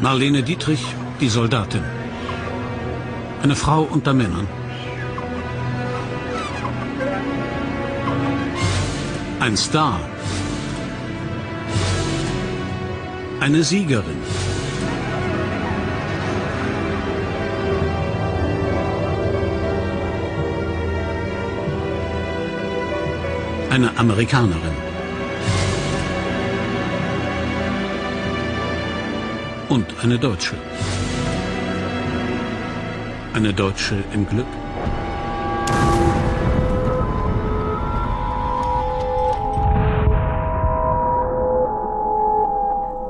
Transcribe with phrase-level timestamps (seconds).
[0.00, 0.84] Marlene Dietrich,
[1.20, 1.82] die Soldatin.
[3.42, 4.46] Eine Frau unter Männern.
[9.40, 9.98] Ein Star.
[13.40, 14.22] Eine Siegerin.
[23.70, 24.87] Eine Amerikanerin.
[29.68, 30.54] Und eine Deutsche.
[33.34, 34.46] Eine Deutsche im Glück.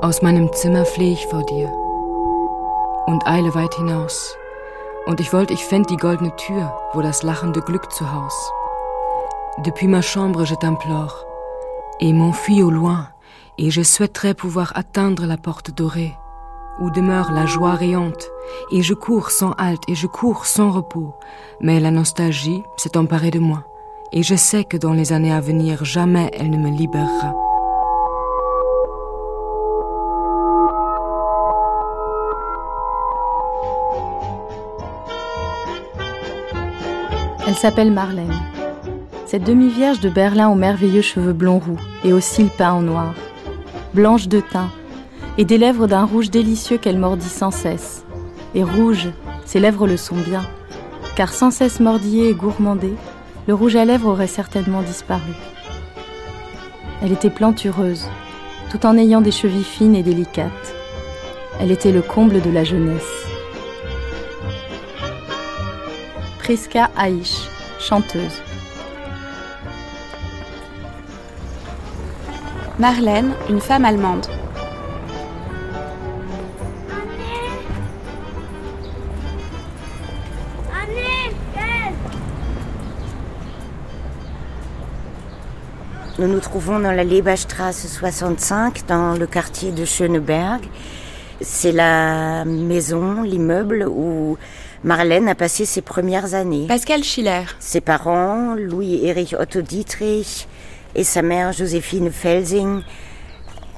[0.01, 1.69] Aus meinem Zimmer flehe ich vor dir
[3.05, 4.35] und eile weit hinaus.
[5.05, 8.51] Und ich wollte, ich fänd die goldene Tür, wo das lachende Glück zu Haus.
[9.59, 11.25] Depuis ma chambre, je t'implore,
[12.01, 13.07] et m'enfuis au loin,
[13.57, 16.15] et je souhaiterais pouvoir atteindre la porte dorée,
[16.79, 18.29] où demeure la joie rayante,
[18.71, 21.13] et je cours sans halte, et je cours sans repos,
[21.61, 23.63] mais la nostalgie s'est emparée de moi,
[24.11, 27.33] et je sais que dans les années à venir, jamais elle ne me libérera.
[37.47, 38.31] Elle s'appelle Marlène.
[39.25, 43.13] Cette demi-vierge de Berlin aux merveilleux cheveux blonds roux et aux cils peints en noir,
[43.95, 44.69] blanche de teint,
[45.39, 48.03] et des lèvres d'un rouge délicieux qu'elle mordit sans cesse.
[48.55, 49.07] Et rouge,
[49.45, 50.45] ses lèvres le sont bien,
[51.15, 52.93] car sans cesse mordillée et gourmandée,
[53.47, 55.31] le rouge à lèvres aurait certainement disparu.
[57.01, 58.05] Elle était plantureuse,
[58.69, 60.75] tout en ayant des chevilles fines et délicates.
[61.61, 63.25] Elle était le comble de la jeunesse.
[66.39, 67.47] Priska Aish,
[67.79, 68.41] chanteuse.
[72.77, 74.25] Marlène, une femme allemande.
[86.19, 90.61] Nous nous trouvons dans la Leberstrasse 65, dans le quartier de Schöneberg.
[91.39, 94.37] C'est la maison, l'immeuble où
[94.83, 96.67] Marlène a passé ses premières années.
[96.67, 97.43] Pascal Schiller.
[97.59, 100.49] Ses parents, Louis-Erich Otto Dietrich
[100.93, 102.81] et sa mère Joséphine Felsing,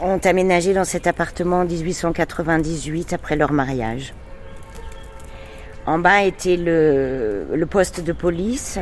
[0.01, 4.15] ont aménagé dans cet appartement en 1898 après leur mariage.
[5.85, 8.79] En bas était le, le poste de police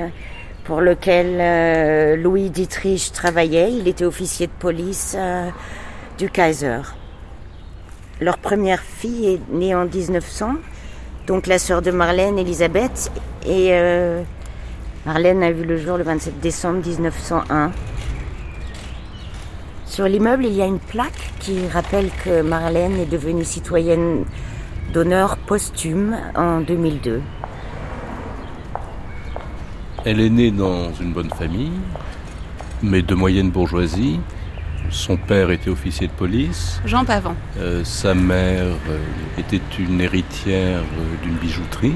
[0.69, 3.73] pour lequel euh, Louis Dietrich travaillait.
[3.73, 5.49] Il était officier de police euh,
[6.19, 6.81] du Kaiser.
[8.21, 10.57] Leur première fille est née en 1900,
[11.25, 13.11] donc la sœur de Marlène, Elisabeth,
[13.47, 14.21] et euh,
[15.07, 17.71] Marlène a vu le jour le 27 décembre 1901.
[19.87, 24.23] Sur l'immeuble, il y a une plaque qui rappelle que Marlène est devenue citoyenne
[24.93, 27.23] d'honneur posthume en 2002.
[30.05, 31.71] Elle est née dans une bonne famille,
[32.81, 34.19] mais de moyenne bourgeoisie.
[34.89, 36.81] Son père était officier de police.
[36.85, 37.35] Jean Pavant.
[37.59, 38.97] Euh, sa mère euh,
[39.37, 41.93] était une héritière euh, d'une bijouterie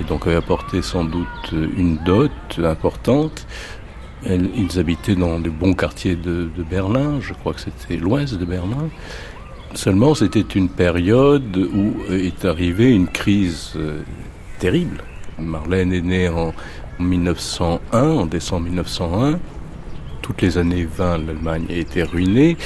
[0.00, 2.30] et donc avait apporté sans doute une dot
[2.62, 3.46] importante.
[4.24, 8.34] Elle- ils habitaient dans les bons quartiers de, de Berlin, je crois que c'était l'ouest
[8.34, 8.88] de Berlin.
[9.74, 14.02] Seulement, c'était une période où est arrivée une crise euh,
[14.60, 15.02] terrible.
[15.38, 16.52] Marlène est née en
[17.02, 19.38] 1901, en décembre 1901.
[20.20, 22.56] Toutes les années 20, l'Allemagne a été ruinée.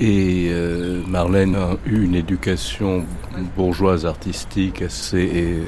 [0.00, 3.04] Et euh, Marlène a eu une éducation
[3.56, 5.62] bourgeoise artistique assez euh,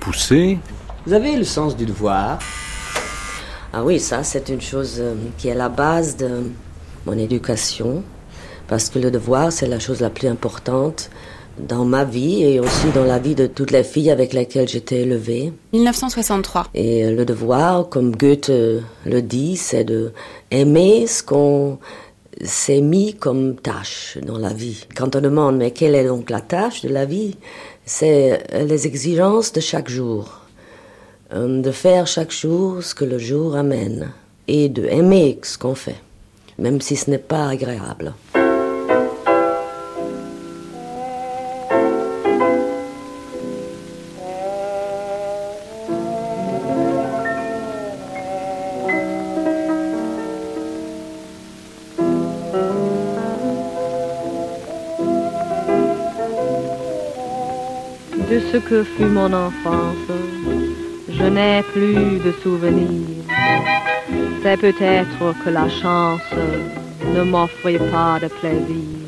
[0.00, 0.58] poussée.
[1.06, 2.38] Vous avez le sens du devoir
[3.72, 6.44] Ah oui, ça c'est une chose euh, qui est la base de
[7.06, 8.02] mon éducation,
[8.68, 11.10] parce que le devoir c'est la chose la plus importante
[11.58, 15.02] dans ma vie et aussi dans la vie de toutes les filles avec lesquelles j'étais
[15.02, 15.52] élevée.
[15.72, 16.68] 1963.
[16.74, 20.12] Et euh, le devoir, comme Goethe euh, le dit, c'est de
[20.50, 21.78] aimer ce qu'on
[22.42, 24.86] s'est mis comme tâche dans la vie.
[24.96, 27.36] Quand on demande mais quelle est donc la tâche de la vie,
[27.84, 30.40] c'est euh, les exigences de chaque jour.
[31.34, 34.12] De faire chaque jour ce que le jour amène
[34.46, 35.96] et de aimer ce qu'on fait,
[36.58, 38.14] même si ce n'est pas agréable.
[58.68, 60.08] Que fut mon enfance,
[61.08, 63.24] je n'ai plus de souvenirs.
[64.42, 66.30] C'est peut-être que la chance
[67.14, 68.98] ne m'offrait pas de plaisir.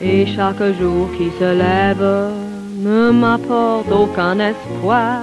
[0.00, 2.08] Et chaque jour qui se lève
[2.78, 5.20] ne m'apporte aucun espoir.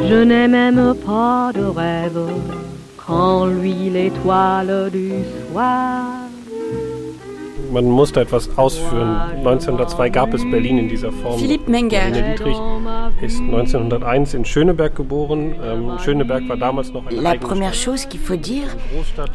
[0.00, 2.26] Je n'ai même pas de rêve
[3.06, 5.10] quand lui l'étoile du
[5.50, 6.05] soir.
[7.72, 9.16] Man musste etwas ausführen.
[9.38, 11.38] 1902 gab es Berlin in dieser Form.
[11.38, 11.98] Philippe Menger.
[12.10, 12.56] Marlene Dietrich
[13.22, 15.54] ist 1901 in Schöneberg geboren.
[15.64, 17.94] Ähm, Schöneberg war damals noch eine La première Stadt.
[17.94, 18.68] chose qu'il faut dire,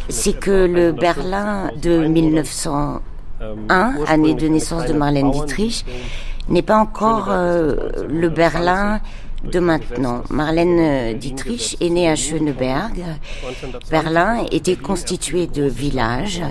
[0.09, 3.01] c'est que le Berlin de 1901,
[4.07, 5.85] année de naissance de Marlène Dietrich,
[6.49, 7.75] n'est pas encore euh,
[8.07, 9.01] le Berlin
[9.43, 10.21] de maintenant.
[10.29, 13.03] Marlène Dietrich est née à Schöneberg.
[13.89, 16.41] Berlin était constitué de villages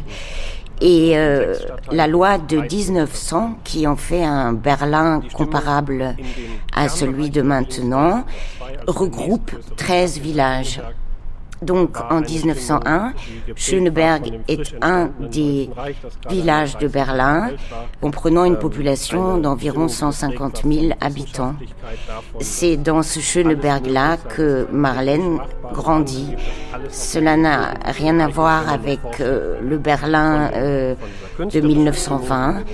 [0.81, 1.55] et euh,
[1.91, 6.17] la loi de 1900 qui en fait un Berlin comparable
[6.75, 8.25] à celui de maintenant
[8.87, 10.81] regroupe 13 villages.
[11.63, 13.13] Donc en 1901,
[13.55, 15.69] Schöneberg est un des
[16.31, 17.51] villages de Berlin,
[18.01, 21.55] comprenant une population d'environ 150 000 habitants.
[22.41, 25.39] C'est dans ce Schöneberg-là que Marlène
[25.73, 26.35] grandit.
[26.89, 30.95] Cela n'a rien à voir avec euh, le Berlin euh,
[31.39, 32.65] de 1920,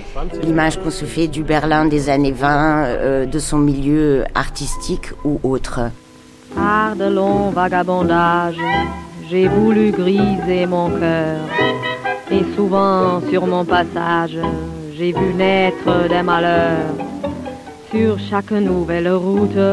[0.43, 5.41] l'image qu'on se fait du Berlin des années 20, euh, de son milieu artistique ou
[5.43, 5.81] autre.
[6.57, 8.65] Par de longs vagabondages,
[9.29, 11.41] j'ai voulu griser mon cœur.
[12.31, 14.39] Et souvent sur mon passage,
[14.97, 16.97] j'ai vu naître des malheurs.
[17.93, 19.65] Sur chaque nouvelle route,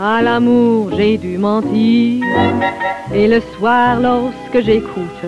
[0.00, 2.24] à l'amour j'ai dû mentir.
[3.12, 5.24] Et le soir, lorsque j'écoute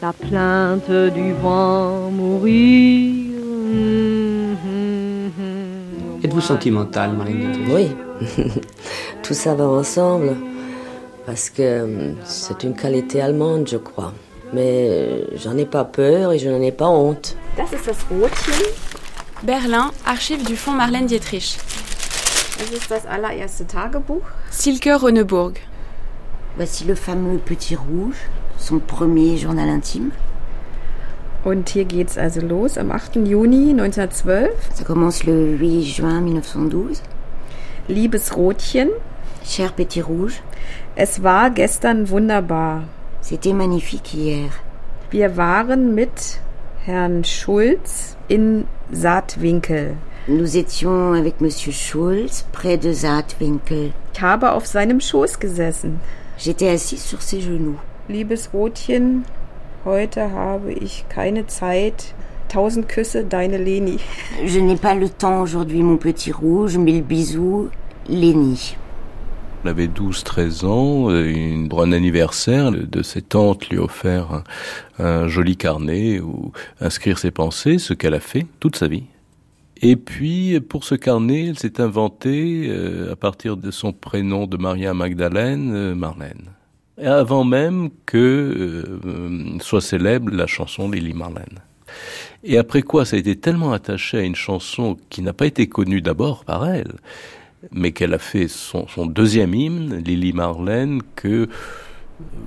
[0.00, 3.32] la plainte du vent mourir.
[6.24, 7.96] Êtes-vous sentimental, Marlène Dietrich Oui,
[9.24, 10.36] tout ça va ensemble,
[11.26, 14.12] parce que euh, c'est une qualité allemande, je crois.
[14.52, 17.36] Mais euh, j'en ai pas peur et je n'en ai pas honte.
[17.56, 18.54] Das ist das Rotchen.
[19.42, 21.58] Berlin, archives du fonds Marlène Dietrich.
[22.58, 24.22] Das ist das allererste Tagebuch.
[24.50, 25.58] Silke Ronneburg.
[26.56, 28.28] Voici le fameux Petit Rouge,
[28.58, 30.10] son premier journal intime.
[31.44, 33.16] Und hier geht's also los am 8.
[33.26, 34.50] Juni 1912.
[34.74, 37.02] Ça commence le 8 juin 1912.
[37.88, 38.88] Liebes Rotchen,
[39.44, 40.40] Cher Petit Rouge,
[40.94, 42.84] es war gestern wunderbar.
[43.22, 44.50] c'était magnifique hier.
[45.10, 46.40] Wir waren mit
[46.84, 49.96] Herrn Schulz in Saatwinkel.
[50.28, 53.92] Nous étions avec Monsieur Schulz près de Saatwinkel.
[54.14, 56.00] Ich habe auf seinem Schoß gesessen.
[56.38, 57.78] J'étais assis sur ses genoux.
[58.08, 59.24] Liebes Rotchen,
[59.84, 62.14] heute habe ich keine Zeit.
[62.48, 63.98] Tausend Küsse, deine Leni.
[64.44, 66.76] Je n'ai pas le temps aujourd'hui, mon petit rouge.
[66.76, 67.70] Mille bisous,
[68.08, 68.76] Lénie.
[69.64, 74.42] Elle avait 12-13 ans, euh, une, pour un anniversaire de ses tantes lui offert
[74.98, 79.04] un, un joli carnet où inscrire ses pensées, ce qu'elle a fait toute sa vie.
[79.80, 84.56] Et puis, pour ce carnet, elle s'est inventée, euh, à partir de son prénom de
[84.56, 86.50] Maria Magdalene, euh, Marlène.
[87.04, 91.58] Avant même que euh, soit célèbre la chanson Lily Marlène.
[92.44, 95.68] Et après quoi, ça a été tellement attaché à une chanson qui n'a pas été
[95.68, 96.94] connue d'abord par elle,
[97.70, 101.46] mais qu'elle a fait son, deuxième hymne, Lily Marlène, que euh,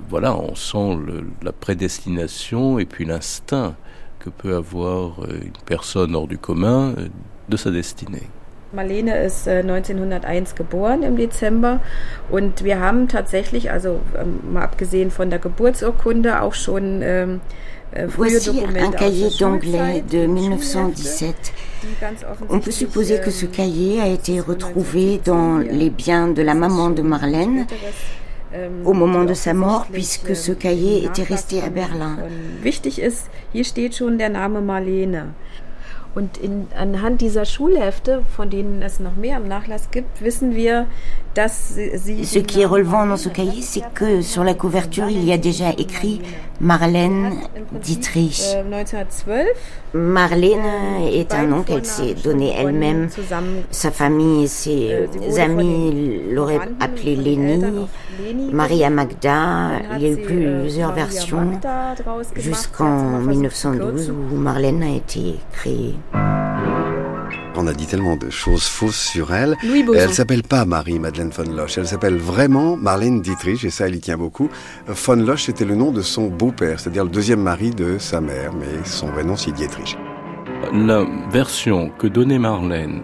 [0.08, 0.98] voilà, on sent
[1.42, 3.76] la prédestination et puis l'instinct
[4.18, 6.94] que peut avoir euh, une personne hors du commun
[7.48, 8.28] de sa destinée.
[8.76, 11.80] Marlene ist äh, 1901 geboren im Dezember
[12.30, 17.40] und wir haben tatsächlich, also ähm, mal abgesehen von der Geburtsurkunde, auch schon ähm,
[17.92, 21.34] äh, Voici un cahier d'anglais de die 1917.
[21.82, 26.28] die ganz On peut supposer que ce ähm, cahier a été retrouvé dans les biens
[26.28, 27.66] de la maman de Marlène
[28.84, 32.16] au moment de sa mort, puisque ce cahier était resté à Berlin.
[32.62, 35.34] Wichtig ist, hier steht schon der Name Marlene.
[36.16, 40.86] Und in, anhand dieser Schulhefte, von denen es noch mehr im Nachlass gibt, wissen wir,
[41.34, 42.24] dass sie.
[42.24, 45.36] Ce qui est relevant dans ce cahier, c'est que sur la couverture, il y a
[45.36, 46.22] déjà écrit
[46.58, 47.32] Marlène
[47.82, 48.42] Dietrich.
[48.54, 49.44] Äh, 1912
[49.92, 53.08] Marlène est un nom qu'elle s'est donné elle-même.
[53.70, 57.62] Sa famille et ses amis l'auraient appelée Lénie,
[58.52, 59.72] Maria Magda.
[59.96, 61.50] Il y a eu plusieurs versions
[62.36, 65.94] jusqu'en 1912 où Marlène a été créée.
[67.58, 69.56] On a dit tellement de choses fausses sur elle.
[69.94, 71.78] Elle s'appelle pas Marie-Madeleine von Loche.
[71.78, 74.50] Elle s'appelle vraiment Marlène Dietrich, et ça, elle y tient beaucoup.
[74.86, 78.52] Von Loche, c'était le nom de son beau-père, c'est-à-dire le deuxième mari de sa mère,
[78.52, 79.96] mais son vrai nom, c'est Dietrich.
[80.72, 83.00] La version que donnait Marlène,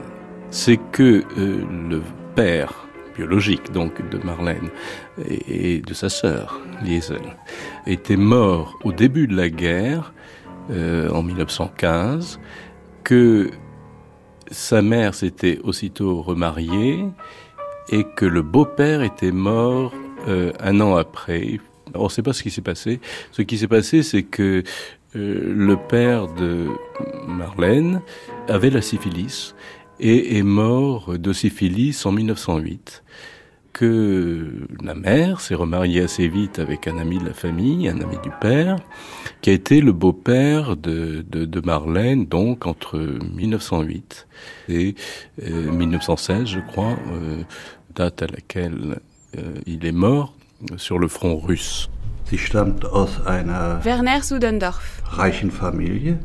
[0.51, 2.03] c'est que euh, le
[2.35, 4.69] père biologique donc de Marlène
[5.29, 7.21] et, et de sa sœur Liesel
[7.87, 10.13] était mort au début de la guerre
[10.71, 12.39] euh, en 1915
[13.05, 13.51] que
[14.51, 17.05] sa mère s'était aussitôt remariée
[17.91, 19.93] et que le beau-père était mort
[20.29, 21.59] euh, un an après.
[21.95, 23.01] On ne sait pas ce qui s'est passé.
[23.33, 24.63] Ce qui s'est passé, c'est que
[25.17, 26.69] euh, le père de
[27.27, 28.03] Marlène
[28.49, 29.55] avait la syphilis
[30.01, 33.03] et est mort de syphilis en 1908
[33.73, 38.17] que la mère s'est remariée assez vite avec un ami de la famille, un ami
[38.23, 38.77] du père,
[39.43, 44.29] qui a été le beau-père de, de, Marlène, donc entre 1908
[44.69, 44.95] et
[45.39, 47.43] 1916, euh, je crois, euh,
[47.95, 49.01] date à laquelle
[49.37, 50.35] euh, il est mort
[50.77, 51.91] sur le front russe.
[52.31, 55.03] Sie stammt aus einer Werner Sudendorf.
[55.05, 56.19] reichen Familie.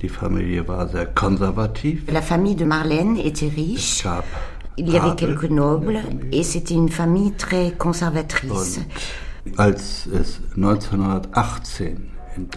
[0.00, 2.10] Die Familie war sehr konservativ.
[2.10, 4.04] La famille de Marlène était riche.
[4.78, 6.00] Il y avait quelques nobles
[6.32, 8.80] et c'était une famille très conservatrice.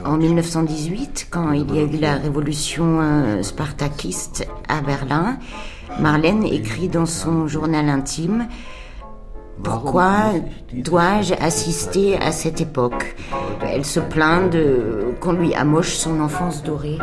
[0.06, 5.38] En 1918, quand il y a eu la révolution euh, spartakiste à Berlin,
[6.00, 8.48] Marlène écrit dans son journal intime
[9.64, 10.34] pourquoi
[10.74, 13.16] dois-je assister à cette époque?
[13.66, 16.98] Elle se plaint de qu'on lui amoche son enfance dorée.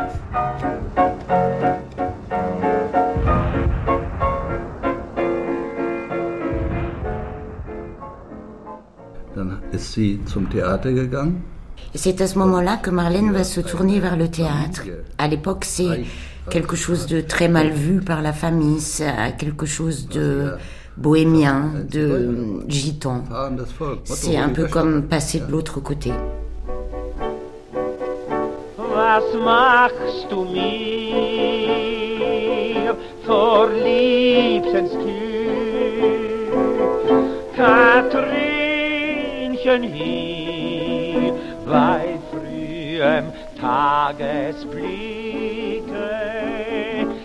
[11.95, 14.83] C'est à ce moment-là que Marlène va se tourner vers le théâtre.
[15.19, 16.05] À l'époque, c'est
[16.51, 20.53] quelque chose de très mal vu par la famille, c'est quelque chose de
[20.97, 23.25] bohémien, de gitan.
[24.05, 26.13] C'est un peu comme passer de l'autre côté.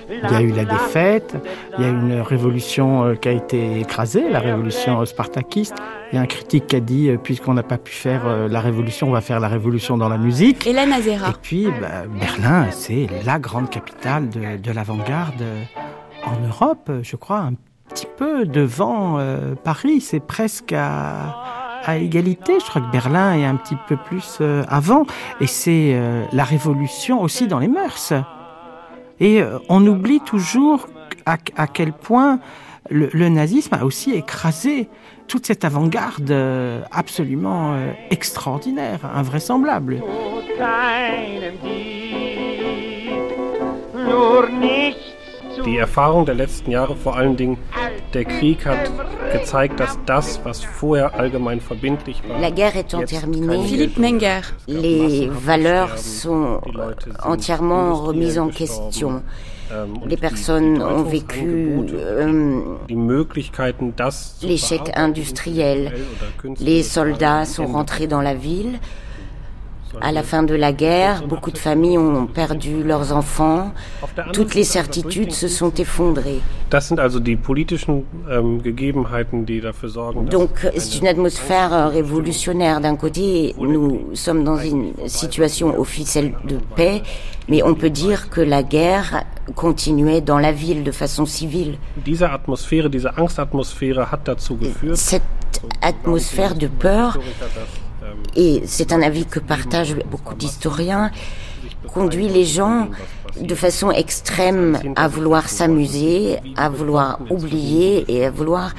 [0.09, 1.35] Il y a eu la défaite,
[1.77, 5.75] il y a une révolution euh, qui a été écrasée, la révolution spartakiste.
[6.11, 8.47] Il y a un critique qui a dit, euh, puisqu'on n'a pas pu faire euh,
[8.47, 10.65] la révolution, on va faire la révolution dans la musique.
[10.65, 11.29] Hélène Azera.
[11.29, 15.43] Et puis, bah, Berlin, c'est la grande capitale de, de l'avant-garde
[16.25, 17.53] en Europe, je crois, un
[17.89, 19.19] petit peu devant
[19.63, 20.01] Paris.
[20.01, 21.56] C'est presque à
[21.87, 22.59] à égalité.
[22.59, 25.05] Je crois que Berlin est un petit peu plus euh, avant.
[25.41, 28.13] Et c'est euh, la révolution aussi dans les mœurs.
[29.19, 30.87] Et euh, on oublie toujours
[31.25, 32.39] à, quel point
[32.89, 34.87] le, nazisme a aussi écrasé
[35.27, 36.33] toute cette avant-garde
[36.89, 37.75] absolument
[38.09, 40.01] extraordinaire, invraisemblable.
[45.65, 47.57] Die Erfahrung der letzten Jahre, vor allen Dingen
[48.13, 48.91] der Krieg, hat
[49.31, 54.41] gezeigt, dass das, was vorher allgemein verbindlich war, La guerre étant terminée, Philippe Menger.
[54.67, 56.61] les valeurs sont
[57.23, 59.21] entièrement remises en question.
[60.05, 62.61] Les personnes ont vécu euh,
[64.41, 65.93] l'échec industriel.
[66.59, 68.79] Les soldats sont rentrés dans la ville.
[70.01, 73.73] À la fin de la guerre, beaucoup de familles ont perdu leurs enfants.
[74.33, 76.41] Toutes les certitudes se sont effondrées.
[78.29, 78.59] Ähm,
[80.29, 82.81] Donc c'est une atmosphère euh, révolutionnaire.
[82.81, 87.01] D'un côté, nous sommes dans une situation officielle de paix,
[87.47, 89.23] mais on peut dire que la guerre
[89.55, 91.77] continuait dans la ville de façon civile.
[94.93, 95.23] Cette
[95.81, 97.17] atmosphère de peur
[98.35, 101.11] et c'est un avis que partagent beaucoup d'historiens,
[101.87, 102.89] conduit les gens
[103.39, 108.73] de façon extrême à vouloir s'amuser, à vouloir oublier et à vouloir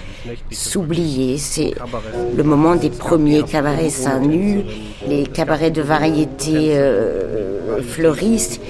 [0.50, 1.38] s'oublier.
[1.38, 1.74] C'est
[2.36, 4.62] le moment des premiers cabarets seins nus,
[5.06, 8.60] les cabarets de variété euh, fleurissent,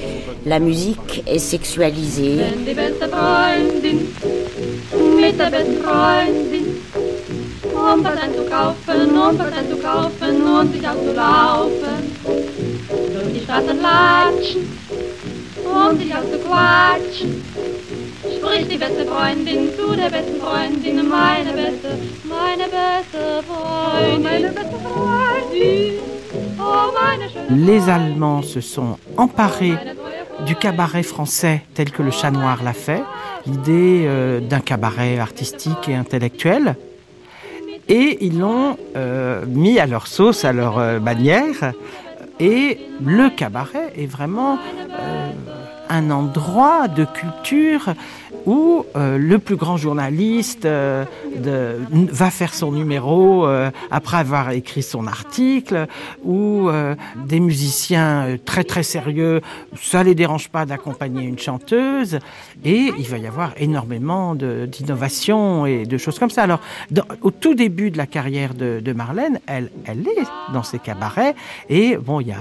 [0.47, 2.39] la musique est sexualisée.
[7.79, 12.17] Um Patent zu kaufen, um Patent zu kaufen und sich auszulaufen.
[13.15, 14.63] Durch die Straßen latschen
[15.65, 17.45] und sich auszuquatschen.
[18.37, 24.77] Spricht die beste Freundin zu der besten Freundin, meine beste, meine beste Freundin, meine beste
[24.85, 25.95] Freundin.
[26.61, 26.91] Oh,
[27.51, 29.75] Les Allemands se sont emparés
[30.47, 33.03] du cabaret français tel que le chat noir l'a fait,
[33.47, 36.77] l'idée euh, d'un cabaret artistique et intellectuel,
[37.89, 41.73] et ils l'ont euh, mis à leur sauce, à leur euh, manière.
[42.41, 44.59] Et le cabaret est vraiment
[45.01, 45.31] euh,
[45.89, 47.95] un endroit de culture
[48.47, 51.05] où euh, le plus grand journaliste euh,
[51.93, 55.87] va faire son numéro euh, après avoir écrit son article,
[56.25, 56.69] où
[57.27, 59.41] des musiciens très très sérieux,
[59.81, 62.19] ça les dérange pas d'accompagner une chanteuse,
[62.65, 66.43] et il va y avoir énormément d'innovations et de choses comme ça.
[66.43, 66.61] Alors,
[67.23, 71.35] au tout début de la carrière de, de, Marlène, elle, est dans ces cabarets,
[71.69, 72.39] et bon, il y a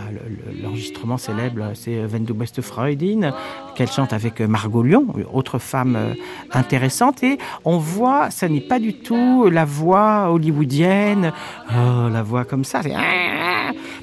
[0.61, 2.25] l'enregistrement célèbre, c'est Wenn
[2.61, 3.33] Freudin,
[3.77, 6.13] qu'elle chante avec Margot Lyon, autre femme euh,
[6.51, 7.21] intéressante.
[7.21, 11.31] Et on voit, ça n'est pas du tout la voix hollywoodienne,
[11.69, 12.81] oh, la voix comme ça.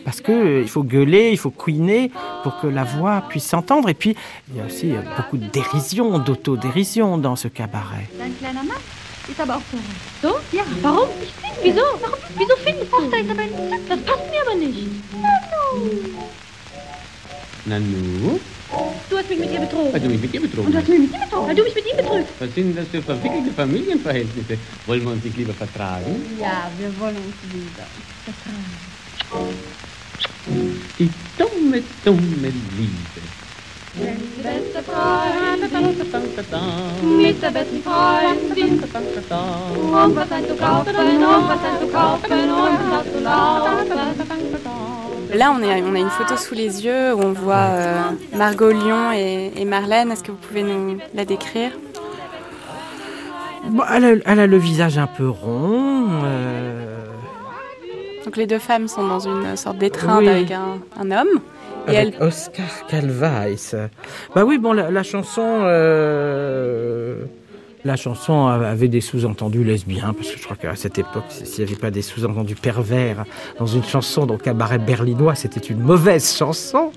[0.04, 2.12] Parce que il faut gueuler, il faut couiner
[2.44, 3.88] pour que la voix puisse s'entendre.
[3.88, 4.14] Et puis,
[4.48, 8.06] il y a aussi beaucoup de dérision, d'autodérision dans ce cabaret.
[19.08, 19.92] Du hast mich mit ihr betrogen.
[19.92, 21.62] Weil du mich mit ihr betrogen Und du hast mich mit ihm betrogen, weil du
[21.62, 22.32] mich mit ihm betrügst.
[22.38, 24.58] Was sind das für verwickelte Familienverhältnisse?
[24.86, 26.22] Wollen wir uns nicht lieber vertragen?
[26.40, 27.86] Ja, wir wollen uns wieder
[28.24, 28.94] vertragen.
[30.98, 33.20] Die dumme, dumme Liebe.
[33.96, 35.74] Die beste Freundin
[37.16, 42.90] mit der besten Freundin und was ein zu kaufen und was ein zu kaufen und
[42.90, 45.03] was zu laufen.
[45.32, 48.02] Là, on, est, on, a une photo sous les yeux où on voit euh,
[48.36, 50.10] Margot Lyon et, et Marlène.
[50.12, 51.70] Est-ce que vous pouvez nous la décrire?
[53.68, 56.08] Bon, elle, a, elle, a, le visage un peu rond.
[56.24, 57.04] Euh...
[58.24, 60.28] Donc les deux femmes sont dans une sorte d'étreinte oui.
[60.28, 61.40] avec un, un, homme.
[61.88, 62.26] Et avec elle...
[62.26, 63.56] Oscar Calvais.
[64.34, 65.42] Bah oui, bon, la, la chanson...
[65.64, 67.24] Euh
[67.84, 71.70] la chanson avait des sous-entendus lesbiens, parce que je crois qu'à cette époque, s'il n'y
[71.70, 73.24] avait pas des sous-entendus pervers
[73.58, 76.92] dans une chanson, donc cabaret berlinois, c'était une mauvaise chanson.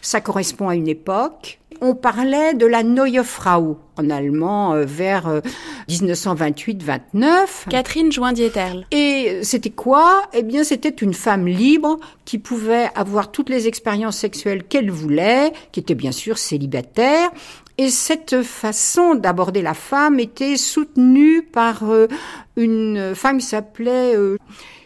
[0.00, 1.58] Ça correspond à une époque.
[1.80, 5.42] On parlait de la Neue Frau en allemand euh, vers
[5.88, 7.68] 1928-29.
[7.70, 8.86] Catherine Joindieterle.
[8.90, 10.22] Et c'était quoi?
[10.32, 15.52] Eh bien, c'était une femme libre qui pouvait avoir toutes les expériences sexuelles qu'elle voulait,
[15.72, 17.30] qui était bien sûr célibataire.
[17.78, 22.08] Et cette façon d'aborder la femme était soutenue par euh,
[22.56, 24.36] une femme qui s'appelait euh,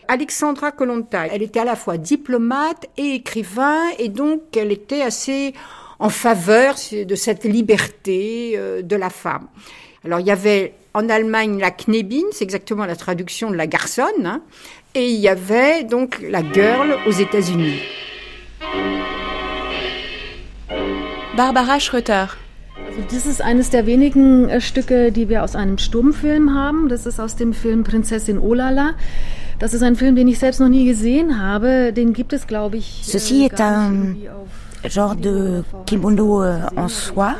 [0.08, 1.28] Alexandra Kolontai.
[1.32, 5.54] Elle était à la fois diplomate et écrivain, et donc elle était assez
[5.98, 9.48] en faveur de cette liberté euh, de la femme.
[10.04, 14.26] Alors il y avait en Allemagne la Knebin, c'est exactement la traduction de la garçonne,
[14.26, 14.42] hein,
[14.94, 17.80] et il y avait donc la girl aux États-Unis.
[21.36, 22.36] Barbara Schröter.
[22.88, 26.88] Also das ist eines der wenigen äh, Stücke, die wir aus einem Stummfilm haben.
[26.88, 28.94] Das ist aus dem Film Prinzessin Olala.
[29.58, 31.92] Das ist ein Film, den ich selbst noch nie gesehen habe.
[31.92, 33.02] Den gibt es, glaube ich.
[33.04, 34.16] Ceci äh, est un
[34.88, 37.34] genre de kimono euh, en soie,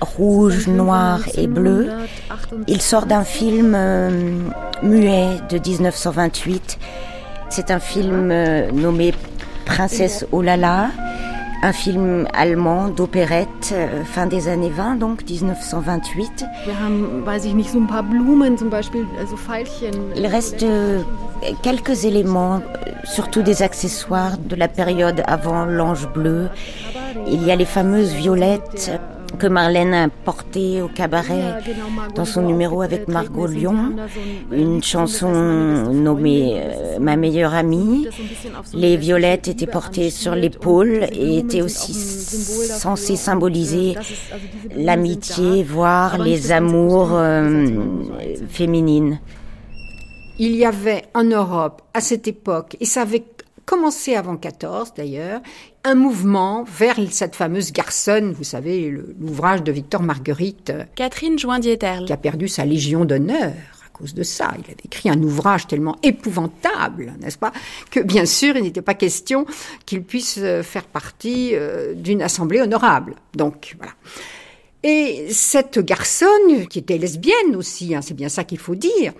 [0.00, 1.88] rouge, noir et bleu.
[2.66, 4.10] Il sort d'un film euh,
[4.82, 6.78] muet de 1928.
[7.48, 9.14] C'est un film euh, nommé
[9.64, 10.90] Princesse Olala
[11.62, 16.44] un film allemand d'opérette fin des années 20, donc 1928.
[20.16, 20.64] Il reste
[21.62, 22.60] quelques éléments,
[23.04, 26.48] surtout des accessoires de la période avant l'ange bleu.
[27.26, 28.92] Il y a les fameuses violettes
[29.38, 31.62] que Marlène a porté au cabaret
[32.14, 33.96] dans son numéro avec Margot Lyon,
[34.50, 35.30] une chanson
[35.92, 38.08] nommée euh, Ma meilleure amie.
[38.72, 43.96] Les violettes étaient portées sur l'épaule et étaient aussi censées symboliser
[44.74, 47.66] l'amitié, voire les amours euh,
[48.48, 49.20] féminines.
[50.38, 53.24] Il y avait en Europe à cette époque, et ça avait
[53.64, 55.40] commencé avant 14 d'ailleurs,
[55.86, 60.70] un mouvement vers cette fameuse garçonne, vous savez, l'ouvrage de Victor Marguerite.
[60.70, 62.06] Euh, Catherine Joindieterle.
[62.06, 63.52] Qui a perdu sa Légion d'honneur
[63.86, 64.52] à cause de ça.
[64.58, 67.52] Il avait écrit un ouvrage tellement épouvantable, n'est-ce pas,
[67.92, 69.46] que bien sûr, il n'était pas question
[69.86, 73.14] qu'il puisse euh, faire partie euh, d'une assemblée honorable.
[73.36, 73.92] Donc, voilà.
[74.82, 79.12] Et cette garçonne, qui était lesbienne aussi, hein, c'est bien ça qu'il faut dire,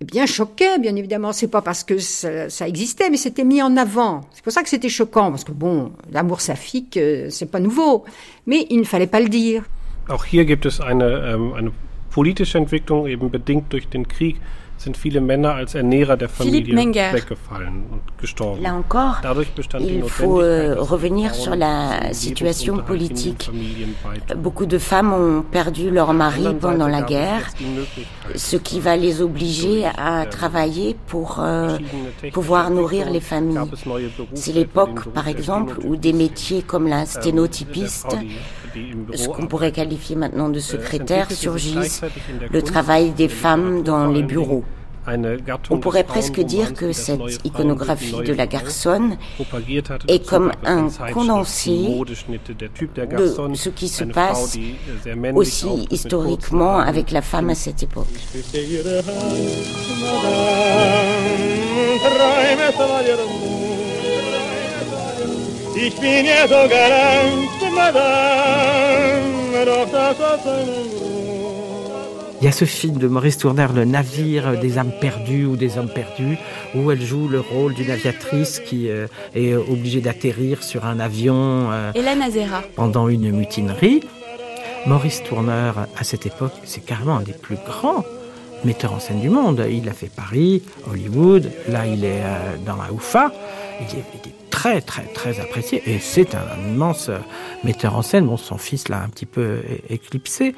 [0.00, 1.32] bien choquait, bien évidemment.
[1.32, 4.22] C'est pas parce que ça, ça existait, mais c'était mis en avant.
[4.32, 8.04] C'est pour ça que c'était choquant, parce que bon, l'amour saphique, euh, c'est pas nouveau.
[8.46, 9.64] Mais il ne fallait pas le dire.
[10.08, 11.70] Auch hier gibt es eine, ähm, eine
[12.10, 14.36] politische Entwicklung, eben bedingt durch den Krieg.
[14.82, 17.12] Sind viele Männer als Ernährer der Familie Menger.
[17.12, 18.62] weggefallen und gestorben.
[18.62, 23.50] Là encore, Dadurch bestand die il faut euh, revenir sur la situation politique.
[24.36, 27.46] Beaucoup de femmes ont perdu leur mari pendant la guerre,
[28.34, 31.78] ce qui va les obliger à travailler pour euh,
[32.32, 33.58] pouvoir nourrir les familles.
[34.34, 38.16] C'est l'époque, par exemple, où des métiers comme la sténotypiste,
[39.14, 42.02] ce qu'on pourrait qualifier maintenant de secrétaire, surgissent,
[42.50, 44.64] le travail des femmes dans les bureaux.
[45.70, 49.16] On pourrait presque dire que cette iconographie de la garçonne
[50.06, 54.56] est comme un condensé de ce qui se passe
[55.34, 58.06] aussi historiquement avec la femme à cette époque.
[65.74, 67.48] Ich bin ja so galant,
[72.40, 75.78] Il y a ce film de Maurice Tourner, Le navire des âmes perdues ou des
[75.78, 76.38] hommes perdus,
[76.74, 81.70] où elle joue le rôle d'une aviatrice qui euh, est obligée d'atterrir sur un avion
[81.70, 81.92] euh,
[82.74, 84.02] pendant une mutinerie.
[84.86, 88.04] Maurice Tourner, à cette époque, c'est carrément un des plus grands
[88.64, 89.64] metteurs en scène du monde.
[89.70, 93.32] Il a fait Paris, Hollywood, là il est euh, dans la UFA.
[93.90, 97.18] Il est, il est très très très apprécié et c'est un immense euh,
[97.64, 98.26] metteur en scène.
[98.26, 100.54] Bon, son fils l'a un petit peu éclipsé.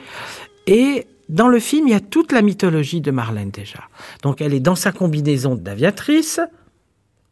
[0.67, 3.81] Et dans le film, il y a toute la mythologie de Marlène déjà.
[4.23, 6.41] Donc elle est dans sa combinaison d'aviatrice,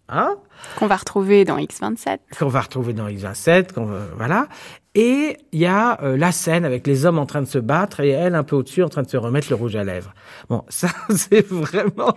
[0.09, 0.35] hein,
[0.77, 2.19] Qu'on va retrouver dans X27.
[2.39, 4.49] qu'on va retrouver dans X27, qu'on va- voilà.
[4.95, 8.01] Et il y a euh, la scène avec les hommes en train de se battre
[8.01, 10.15] et elle un peu au-dessus en train de se remettre le rouge à lèvres.
[10.49, 12.15] Bon, ça c'est vraiment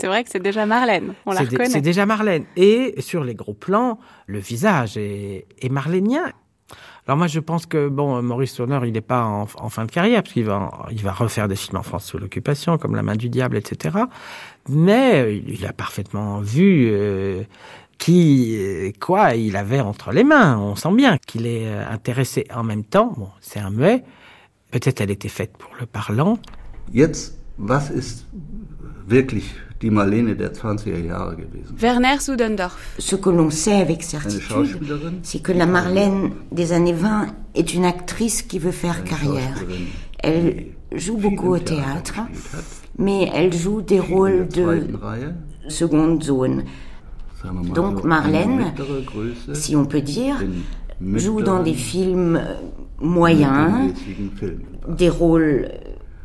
[0.00, 1.14] C'est vrai que c'est déjà Marlène.
[1.24, 1.66] On la reconnaît.
[1.66, 2.44] c'est déjà Marlène.
[2.56, 6.32] Et sur les gros plans, le visage est, est marlénien.
[7.06, 9.90] Alors moi, je pense que bon, Maurice Tourner, il n'est pas en, en fin de
[9.92, 13.02] carrière parce qu'il va, il va refaire des films en France sous l'occupation, comme La
[13.04, 13.96] Main du Diable, etc.
[14.68, 17.44] Mais il a parfaitement vu euh,
[17.98, 20.58] qui, euh, quoi, il avait entre les mains.
[20.58, 23.14] On sent bien qu'il est euh, intéressé en même temps.
[23.16, 24.02] Bon, c'est un muet.
[24.72, 26.38] Peut-être elle était faite pour le parlant.
[26.92, 28.26] Jetzt, was ist
[29.06, 31.74] wirklich die Marlene der 20er Jahre gewesen?
[31.80, 32.76] Werner Sudendorf.
[32.98, 34.78] Ce que l'on sait avec certitude,
[35.22, 39.62] c'est que la Marlène des années 20 est une actrice qui veut faire carrière.
[40.18, 42.20] Elle joue beaucoup au théâtre,
[42.98, 44.86] mais elle joue des rôles de
[45.68, 46.64] seconde zone.
[47.74, 48.72] Donc Marlène,
[49.52, 50.36] si on peut dire,
[51.14, 52.54] joue dans des films euh,
[53.00, 53.92] moyens,
[54.88, 55.68] des rôles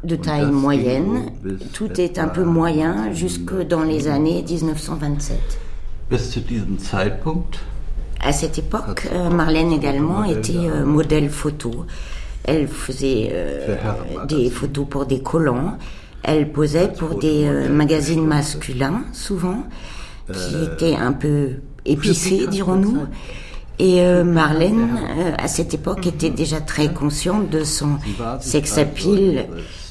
[0.03, 1.31] de taille moyenne.
[1.73, 5.39] Tout est un peu moyen jusque dans les années 1927.
[6.09, 7.59] Bis zu diesem Zeitpunkt?
[8.19, 11.85] À cette époque, euh, Marlène également était euh, modèle photo.
[12.43, 13.77] Elle faisait euh,
[14.27, 15.77] des photos pour des collants.
[16.23, 19.63] Elle posait pour des euh, magazines masculins, souvent,
[20.31, 21.49] qui étaient un peu
[21.85, 23.05] épicés, dirons-nous.
[23.79, 27.97] Et euh, Marlène, euh, à cette époque, était déjà très consciente de son
[28.39, 29.47] sex appeal,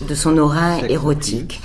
[0.07, 1.61] de son aura érotique.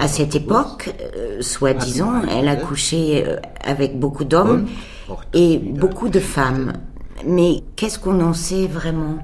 [0.00, 4.66] À cette époque, euh, soi-disant, elle a couché euh, avec beaucoup d'hommes
[5.32, 6.74] et beaucoup de femmes.
[7.26, 9.18] Mais qu'est-ce qu'on en sait vraiment?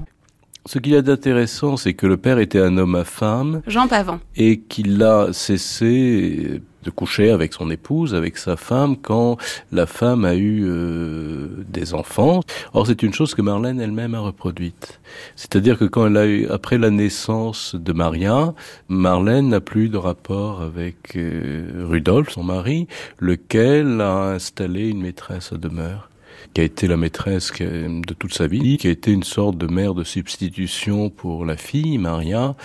[0.65, 3.87] Ce qu'il y a d'intéressant, c'est que le père était un homme à femme Jean
[3.87, 4.19] Pavant.
[4.35, 9.37] et qu'il a cessé de coucher avec son épouse, avec sa femme, quand
[9.71, 12.41] la femme a eu euh, des enfants.
[12.73, 14.99] Or, c'est une chose que Marlène elle-même a reproduite.
[15.35, 18.53] C'est-à-dire que quand elle a eu, après la naissance de Maria,
[18.87, 22.87] Marlène n'a plus de rapport avec euh, Rudolf, son mari,
[23.19, 26.09] lequel a installé une maîtresse à demeure
[26.53, 29.57] qui a été la maîtresse que- de toute sa vie, qui a été une sorte
[29.57, 32.55] de mère de substitution pour la fille, Maria,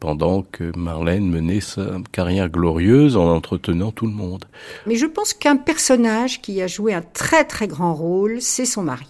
[0.00, 4.46] pendant que Marlène menait sa carrière glorieuse en entretenant tout le monde.
[4.86, 8.82] Mais je pense qu'un personnage qui a joué un très très grand rôle, c'est son
[8.82, 9.06] mari.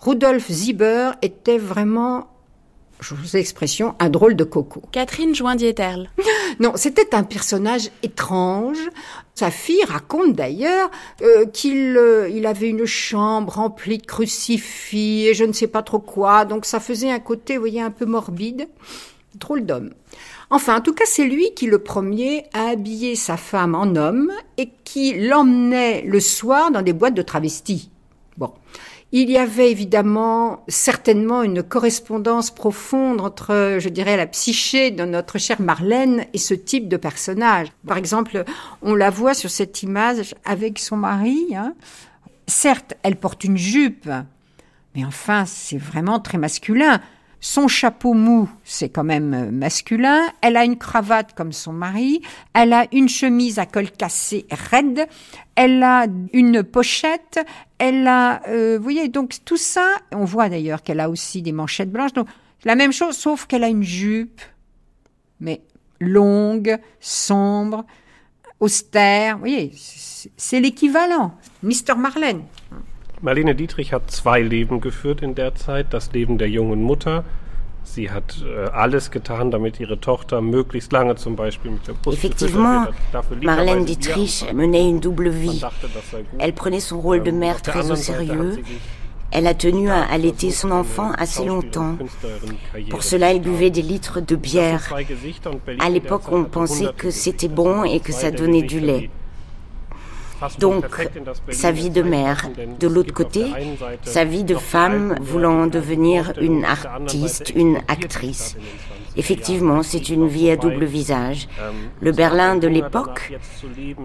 [0.00, 2.28] Rudolf Sieber était vraiment,
[3.00, 4.82] je vous ai l'expression, un drôle de coco.
[4.92, 6.10] Catherine Joindieterle.
[6.60, 8.90] Non, c'était un personnage étrange.
[9.34, 10.90] Sa fille raconte d'ailleurs
[11.22, 15.82] euh, qu'il euh, il avait une chambre remplie de crucifix et je ne sais pas
[15.82, 18.68] trop quoi, donc ça faisait un côté, vous voyez, un peu morbide.
[20.50, 24.30] Enfin, en tout cas, c'est lui qui le premier a habillé sa femme en homme
[24.58, 27.90] et qui l'emmenait le soir dans des boîtes de travestis.
[28.36, 28.52] Bon.
[29.14, 35.36] Il y avait évidemment certainement une correspondance profonde entre, je dirais, la psyché de notre
[35.36, 37.68] chère Marlène et ce type de personnage.
[37.86, 38.44] Par exemple,
[38.80, 41.54] on la voit sur cette image avec son mari.
[41.54, 41.74] hein.
[42.46, 44.08] Certes, elle porte une jupe,
[44.94, 47.02] mais enfin, c'est vraiment très masculin.
[47.44, 50.22] Son chapeau mou, c'est quand même euh, masculin.
[50.42, 52.22] Elle a une cravate comme son mari.
[52.54, 55.08] Elle a une chemise à col cassé raide.
[55.56, 57.44] Elle a une pochette.
[57.78, 61.50] Elle a, euh, vous voyez, donc tout ça, on voit d'ailleurs qu'elle a aussi des
[61.50, 62.12] manchettes blanches.
[62.12, 62.28] Donc
[62.62, 64.40] la même chose, sauf qu'elle a une jupe,
[65.40, 65.62] mais
[65.98, 67.84] longue, sombre,
[68.60, 69.34] austère.
[69.34, 69.72] Vous voyez,
[70.36, 71.36] c'est l'équivalent.
[71.64, 71.96] Mr.
[71.96, 72.44] Marlène.
[73.22, 75.86] Marlene Dietrich hat zwei Leben geführt in der Zeit.
[75.90, 77.24] Das Leben der jungen Mutter.
[77.84, 82.18] Sie hat äh, alles getan, damit ihre Tochter möglichst lange zum Beispiel mit der Brust
[82.18, 82.86] Effectivement,
[83.42, 85.62] Marlène Dietrich menait une double vie.
[86.38, 88.62] Elle prenait son rôle de Ähm, mère très au sérieux.
[89.30, 91.96] Elle a tenu à allaiter son enfant assez longtemps.
[92.90, 94.94] Pour cela, elle buvait des litres de bière.
[95.78, 99.10] À l'époque, on pensait que c'était bon et que ça donnait du lait.
[100.58, 100.84] Donc,
[101.50, 102.48] sa vie de mère.
[102.80, 103.46] De l'autre côté,
[104.02, 108.56] sa vie de femme voulant devenir une artiste, une actrice.
[109.16, 111.48] Effectivement, c'est une vie à double visage.
[112.00, 113.32] Le Berlin de l'époque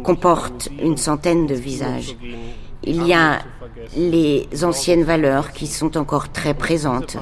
[0.03, 2.15] comporte une centaine de visages.
[2.83, 3.39] Il y a
[3.95, 7.17] les anciennes valeurs qui sont encore très présentes.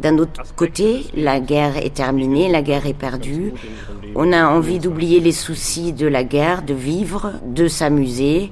[0.00, 3.52] D'un autre côté, la guerre est terminée, la guerre est perdue.
[4.14, 8.50] On a envie d'oublier les soucis de la guerre, de vivre, de s'amuser,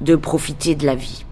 [0.00, 1.24] de profiter de la vie.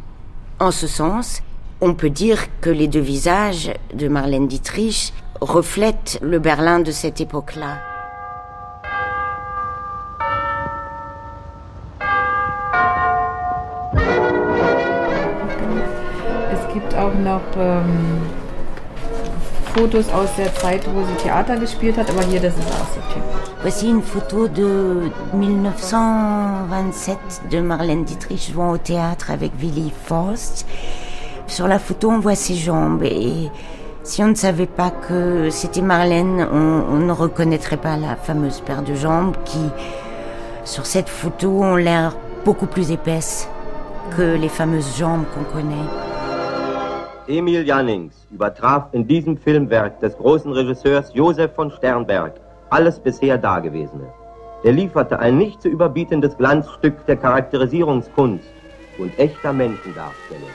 [0.58, 1.42] En ce sens,
[1.80, 7.20] on peut dire que les deux visages de Marlène Dietrich reflètent le Berlin de cette
[7.20, 7.89] époque-là.
[17.20, 18.20] Noch ähm,
[19.74, 22.66] Fotos aus der Zeit, wo sie Theater gespielt hat, aber hier, das ist.
[23.62, 30.66] Voici une photo de 1927 de Marlène Dietrich jouant au théâtre avec Willy Faust.
[31.46, 33.50] Sur la photo, on voit ses jambes et
[34.02, 38.82] si on ne savait pas que c'était Marlène, on ne reconnaîtrait pas la fameuse paire
[38.82, 39.60] de jambes qui,
[40.64, 43.48] sur cette photo, ont l'air beaucoup plus épaisses
[44.16, 46.09] que les fameuses jambes qu'on connaît.
[47.30, 52.32] Emil Jannings übertraf in diesem Filmwerk des großen Regisseurs Josef von Sternberg
[52.70, 54.12] alles bisher Dagewesene.
[54.64, 58.52] Er lieferte ein nicht zu überbietendes Glanzstück der Charakterisierungskunst
[58.98, 60.50] und echter Menschendarstellung.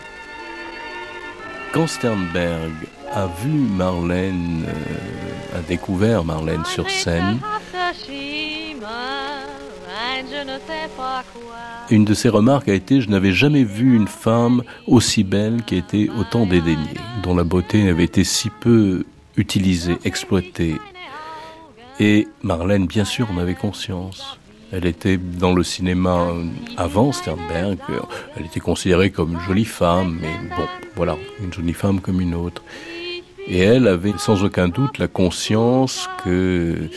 [1.76, 2.72] Quand Sternberg
[3.12, 7.38] a vu Marlène, euh, a découvert Marlène sur scène,
[11.92, 15.76] une de ses remarques a été Je n'avais jamais vu une femme aussi belle qui
[15.76, 19.04] était autant dédaignée, dont la beauté avait été si peu
[19.36, 20.76] utilisée, exploitée.
[22.00, 24.40] Et Marlène, bien sûr, en avait conscience.
[24.72, 26.28] Elle était dans le cinéma
[26.76, 27.78] avant Sternberg,
[28.36, 32.34] elle était considérée comme une jolie femme, mais bon, voilà, une jolie femme comme une
[32.34, 32.64] autre.
[33.48, 36.90] Et elle avait sans aucun doute la conscience que,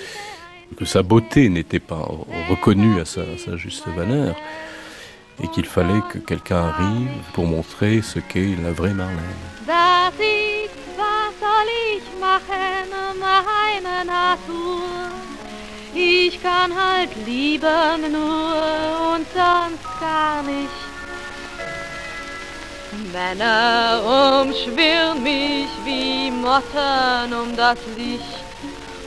[0.77, 2.09] que sa beauté n'était pas
[2.49, 3.23] reconnue à sa,
[3.57, 4.35] juste valeur
[5.43, 9.19] et qu'il fallait que quelqu'un arrive pour montrer ce qu'est la vraie Marlène.
[9.67, 15.28] Was ich machen, meine Natur?
[16.01, 20.79] Ich kann halt lieben nur und sonst gar nicht.
[23.13, 24.01] Männer
[24.45, 28.45] umschwirren mich wie Motten um das Licht.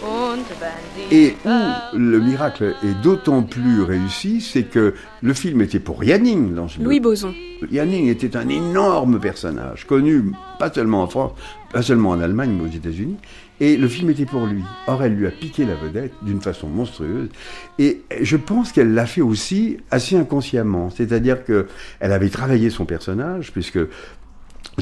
[0.02, 5.62] Und wenn sie Et où le miracle est d'autant plus réussi, c'est que le film
[5.62, 6.78] était pour Yanning, l'ange.
[6.80, 7.34] Louis Boson.
[7.72, 11.34] Yanning était un énorme personnage, connu pas seulement en France,
[11.72, 13.18] pas seulement en Allemagne, mais aux États-Unis.
[13.62, 14.64] Et le film était pour lui.
[14.88, 17.30] Or, elle lui a piqué la vedette d'une façon monstrueuse.
[17.78, 20.90] Et je pense qu'elle l'a fait aussi assez inconsciemment.
[20.90, 21.68] C'est-à-dire que
[22.00, 23.78] elle avait travaillé son personnage, puisque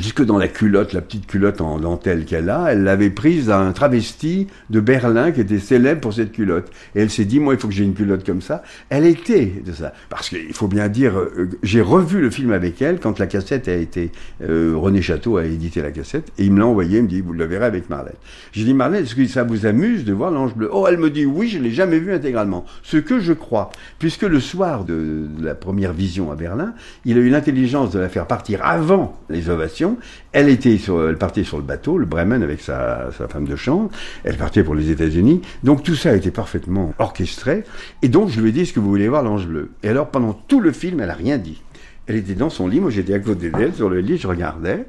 [0.02, 3.60] jusque dans la culotte, la petite culotte en dentelle qu'elle a, elle l'avait prise à
[3.60, 6.70] un travesti de Berlin qui était célèbre pour cette culotte.
[6.96, 8.64] Et elle s'est dit, moi, il faut que j'ai une culotte comme ça.
[8.90, 9.94] Elle était de ça.
[10.10, 13.68] Parce qu'il faut bien dire, euh, j'ai revu le film avec elle quand la cassette
[13.68, 17.04] a été, euh, René Château a édité la cassette, et il me l'a envoyé, il
[17.04, 18.14] me dit, vous le verrez avec Marlène.
[18.52, 20.70] J'ai dit, Marlène, est-ce que ça vous amuse de voir l'ange bleu?
[20.72, 22.66] Oh, elle me dit, oui, je l'ai jamais vu intégralement.
[22.84, 23.72] Ce que je crois.
[24.00, 26.74] Puisque le soir de la première vision à Berlin,
[27.06, 29.89] il a eu l'intelligence de la faire partir avant les ovations.
[30.32, 33.56] Elle était sur, elle partait sur le bateau, le Bremen avec sa, sa femme de
[33.56, 33.90] chambre.
[34.24, 35.42] Elle partait pour les États-Unis.
[35.64, 37.64] Donc tout ça a été parfaitement orchestré.
[38.02, 39.72] Et donc je lui ai dit, est-ce que vous voulez voir l'ange bleu?
[39.84, 41.62] Et alors pendant tout le film, elle a rien dit.
[42.08, 44.86] Elle était dans son lit, moi j'étais à côté d'elle, sur le lit, je regardais.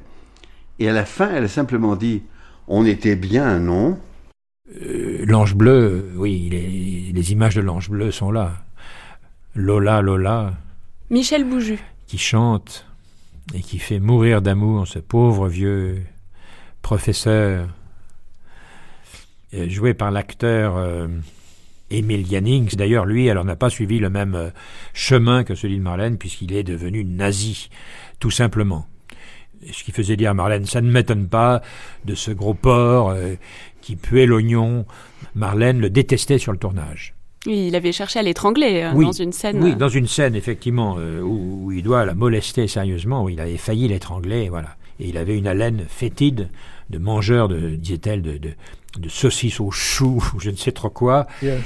[0.79, 2.23] Et à la fin, elle a simplement dit,
[2.67, 3.99] on était bien, non?
[4.83, 8.53] Euh, L'ange bleu, oui, les, les images de l'ange bleu sont là.
[9.55, 10.55] Lola, Lola,
[11.11, 11.79] Michel Bouju.
[12.07, 12.87] qui chante
[13.55, 16.03] et qui fait mourir d'amour ce pauvre vieux
[16.83, 17.68] professeur
[19.55, 21.09] euh, joué par l'acteur euh,
[21.90, 22.76] Emil Jannings.
[22.76, 24.50] D'ailleurs, lui, alors n'a pas suivi le même euh,
[24.94, 27.68] chemin que celui de Marlène, puisqu'il est devenu nazi,
[28.20, 28.87] tout simplement.
[29.72, 31.61] Ce qui faisait dire à Marlène, ça ne m'étonne pas
[32.05, 33.35] de ce gros porc euh,
[33.83, 34.87] qui puait l'oignon.
[35.35, 37.14] Marlène le détestait sur le tournage.
[37.46, 39.62] Oui, il avait cherché à l'étrangler euh, Oui, dans une scène.
[39.62, 43.40] Oui, dans une scène, effectivement, euh, où, où il doit la molester sérieusement, où il
[43.40, 44.76] avait failli l'étrangler, voilà.
[44.98, 46.50] Et il avait une haleine fétide
[46.90, 48.50] de mangeur, de, disait-elle, de, de,
[48.98, 51.26] de saucisses au chou, ou je ne sais trop quoi.
[51.40, 51.61] Hier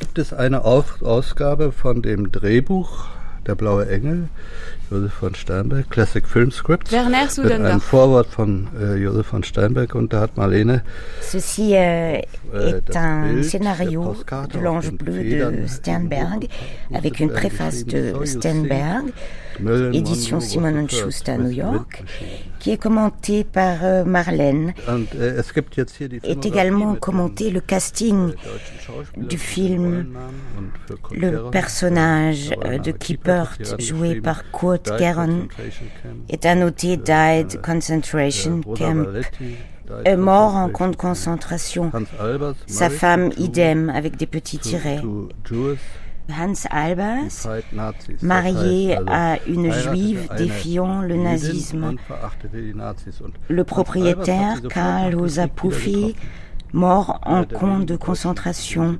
[0.00, 2.88] gibt es eine Ausgabe von dem Drehbuch
[3.46, 4.28] Der blaue Engel,
[4.90, 6.92] Josef von Steinberg, Classic Film Scripts.
[6.92, 7.70] Werner Mit Sudendorf.
[7.70, 10.82] einem Vorwort von äh, Josef von Steinberg und da hat Marlene
[11.22, 12.20] Ceci Euh,
[12.52, 14.14] est das un Bild scénario
[14.52, 16.48] de l'Ange bleu de Sternberg
[16.92, 19.04] avec une préface de Sternberg,
[19.92, 22.04] édition Simon Schuster, New West York,
[22.58, 24.74] qui est commentée par euh, Marlène.
[26.22, 28.32] Est également commenté le casting
[29.16, 30.06] du film,
[31.12, 35.48] le personnage euh, de Kiepert, joué par Kurt Gerron,
[36.28, 39.06] est annoté Died Concentration Camp,
[40.04, 41.90] est mort en camp de concentration.
[42.66, 45.02] Sa femme, idem, avec des petits tirets.
[46.30, 47.48] Hans Albers,
[48.22, 51.96] marié à une juive défiant le nazisme.
[53.48, 56.14] Le propriétaire, Karl Hosa Puffi,
[56.72, 58.98] mort en camp de concentration.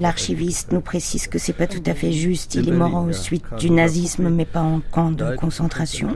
[0.00, 2.54] L'archiviste nous précise que c'est pas tout à fait juste.
[2.54, 6.08] Il est mort ensuite du nazisme, mais pas en camp de concentration.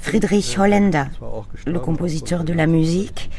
[0.00, 1.04] Friedrich Hollender,
[1.66, 3.30] le compositeur de la musique,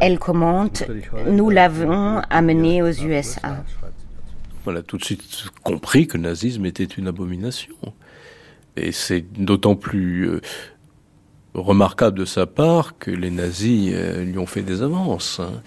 [0.00, 0.84] elle commente
[1.26, 3.64] Nous l'avons amené aux USA.
[4.66, 7.74] A tout de suite compris que le nazisme était une abomination.
[8.76, 10.40] Et c'est d'autant plus euh,
[11.54, 15.40] remarquable de sa part que les nazis euh, lui ont fait des avances.
[15.40, 15.62] Hein.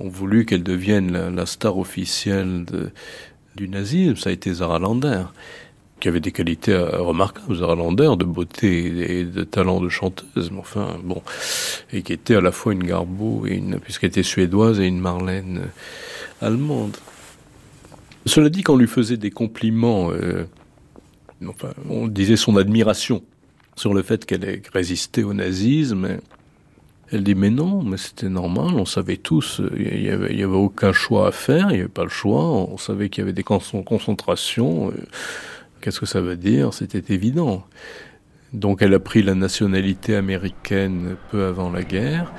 [0.00, 2.64] Ont voulu qu'elle devienne la, star officielle
[3.54, 4.16] du nazisme.
[4.16, 5.24] Ça a été Zara Lander,
[6.00, 10.50] qui avait des qualités euh, remarquables, Zara Lander, de beauté et de talent de chanteuse,
[10.50, 11.22] mais enfin, bon,
[11.92, 15.00] et qui était à la fois une Garbo, et une, puisqu'elle était suédoise, et une
[15.00, 15.68] Marlène
[16.40, 16.96] allemande.
[18.26, 20.44] Cela dit, quand on lui faisait des compliments, euh,
[21.46, 23.22] enfin, on disait son admiration
[23.76, 26.18] sur le fait qu'elle ait résisté au nazisme.
[27.12, 30.92] Elle dit mais non, mais c'était normal, on savait tous, il n'y avait, avait aucun
[30.92, 33.42] choix à faire, il n'y avait pas le choix, on savait qu'il y avait des
[33.42, 34.90] con- concentrations.
[34.90, 34.94] euh,
[35.80, 37.64] Qu'est-ce que ça veut dire C'était évident.
[38.52, 42.32] Donc elle a pris la nationalité américaine peu avant la guerre.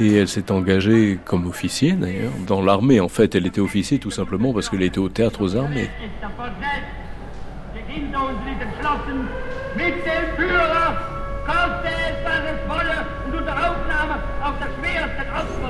[0.00, 3.00] Et elle s'est engagée comme officier d'ailleurs dans l'armée.
[3.00, 5.90] En fait, elle était officier tout simplement parce qu'elle était au théâtre aux armées.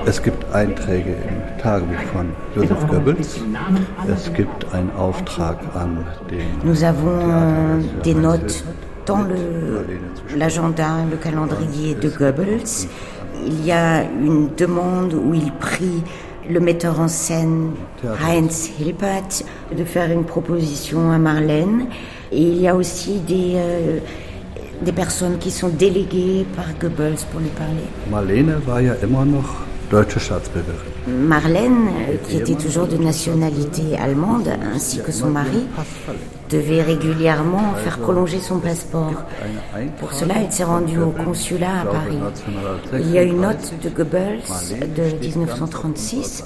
[0.06, 3.40] es, gibt Einträge im Tagebuch von Josef Goebbels.
[4.08, 8.64] Es gibt einen Auftrag an den Nous avons des notes
[9.06, 9.86] dans le-
[10.36, 12.86] l'agenda, le, calendrier de Goebbels.
[13.46, 16.02] Il y a une demande où il prie
[16.48, 17.72] le metteur en scène
[18.04, 19.44] Heinz Hilpert
[19.76, 21.86] de faire une proposition à Marlène.
[22.32, 23.98] Et il y a aussi des, euh,
[24.82, 27.86] des personnes qui sont déléguées par Goebbels pour lui parler.
[28.10, 29.48] Marlene war ja immer noch
[29.90, 30.90] deutsche Staatsbürgerin.
[31.08, 35.66] Marlène, euh, qui était toujours de nationalité allemande, ainsi que son mari,
[36.50, 39.14] devait régulièrement faire prolonger son passeport.
[39.98, 42.18] Pour cela, elle s'est rendue au consulat à Paris.
[42.94, 44.40] Il y a une note de Goebbels
[44.96, 46.44] de 1936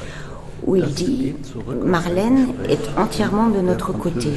[0.66, 1.34] où il dit
[1.82, 4.30] Marlène est entièrement de notre côté.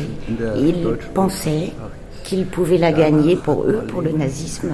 [0.57, 1.71] Il pensait
[2.23, 4.71] qu'il pouvait la gagner pour eux, pour le nazisme.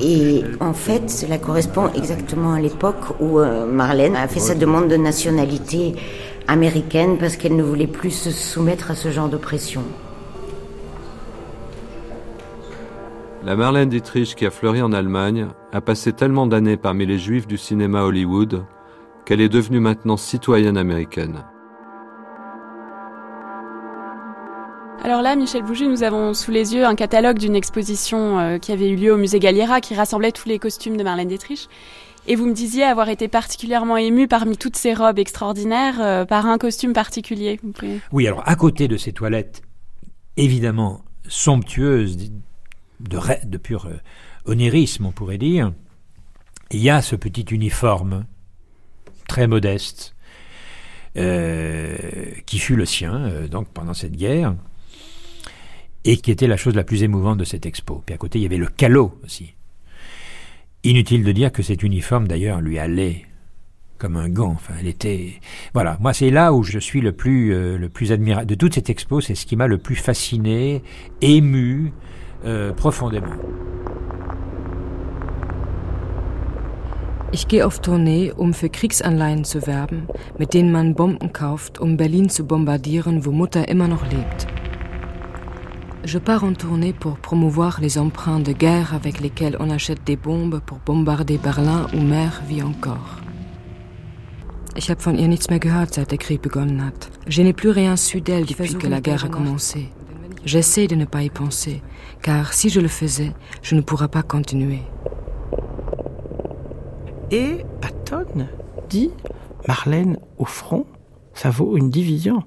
[0.00, 4.88] Et en fait, cela correspond exactement à l'époque où euh, Marlène a fait sa demande
[4.88, 5.94] de nationalité
[6.48, 9.84] américaine parce qu'elle ne voulait plus se soumettre à ce genre de pression.
[13.44, 17.46] La Marlène Dietrich qui a fleuri en Allemagne a passé tellement d'années parmi les juifs
[17.46, 18.64] du cinéma Hollywood
[19.24, 21.44] qu'elle est devenue maintenant citoyenne américaine.
[25.04, 28.72] Alors là, Michel Bougie, nous avons sous les yeux un catalogue d'une exposition euh, qui
[28.72, 31.68] avait eu lieu au musée Galliera qui rassemblait tous les costumes de Marlène Dietrich.
[32.30, 36.44] Et vous me disiez avoir été particulièrement ému parmi toutes ces robes extraordinaires euh, par
[36.44, 37.58] un costume particulier.
[38.12, 39.62] Oui, alors à côté de ces toilettes,
[40.36, 42.30] évidemment somptueuses,
[43.00, 43.96] de, de pur euh,
[44.44, 45.72] onérisme, on pourrait dire,
[46.70, 48.26] il y a ce petit uniforme
[49.26, 50.14] très modeste
[51.16, 51.96] euh,
[52.44, 54.54] qui fut le sien euh, donc pendant cette guerre
[56.04, 58.02] et qui était la chose la plus émouvante de cette expo.
[58.04, 59.54] Puis à côté, il y avait le calot aussi.
[60.88, 63.26] Inutile de dire que cet uniforme, d'ailleurs, lui allait
[63.98, 64.52] comme un gant.
[64.52, 65.34] Enfin, elle était,
[65.74, 65.98] voilà.
[66.00, 68.88] Moi, c'est là où je suis le plus, euh, le plus admirable de toute cette
[68.88, 69.20] expo.
[69.20, 70.82] C'est ce qui m'a le plus fasciné,
[71.20, 71.92] ému,
[72.46, 73.36] euh, profondément.
[77.32, 80.06] Ich gehe auf Tournee, um für Kriegsanleihen zu werben,
[80.38, 84.46] mit denen man Bomben kauft, um Berlin zu bombardieren, wo Mutter immer noch lebt.
[86.08, 90.16] Je pars en tournée pour promouvoir les emprunts de guerre avec lesquels on achète des
[90.16, 93.20] bombes pour bombarder Berlin où mère vit encore.
[94.74, 97.10] Ich habe von ihr nichts mehr gehört, seit der Krieg begonnen hat.
[97.26, 99.90] Je n'ai plus rien su d'elle depuis que la guerre a commencé.
[100.46, 101.82] J'essaie de ne pas y penser,
[102.22, 104.84] car si je le faisais, je ne pourrais pas continuer.
[107.30, 108.46] Et Patton
[108.88, 109.10] dit
[109.66, 110.86] Marlène au front,
[111.34, 112.44] ça vaut une division.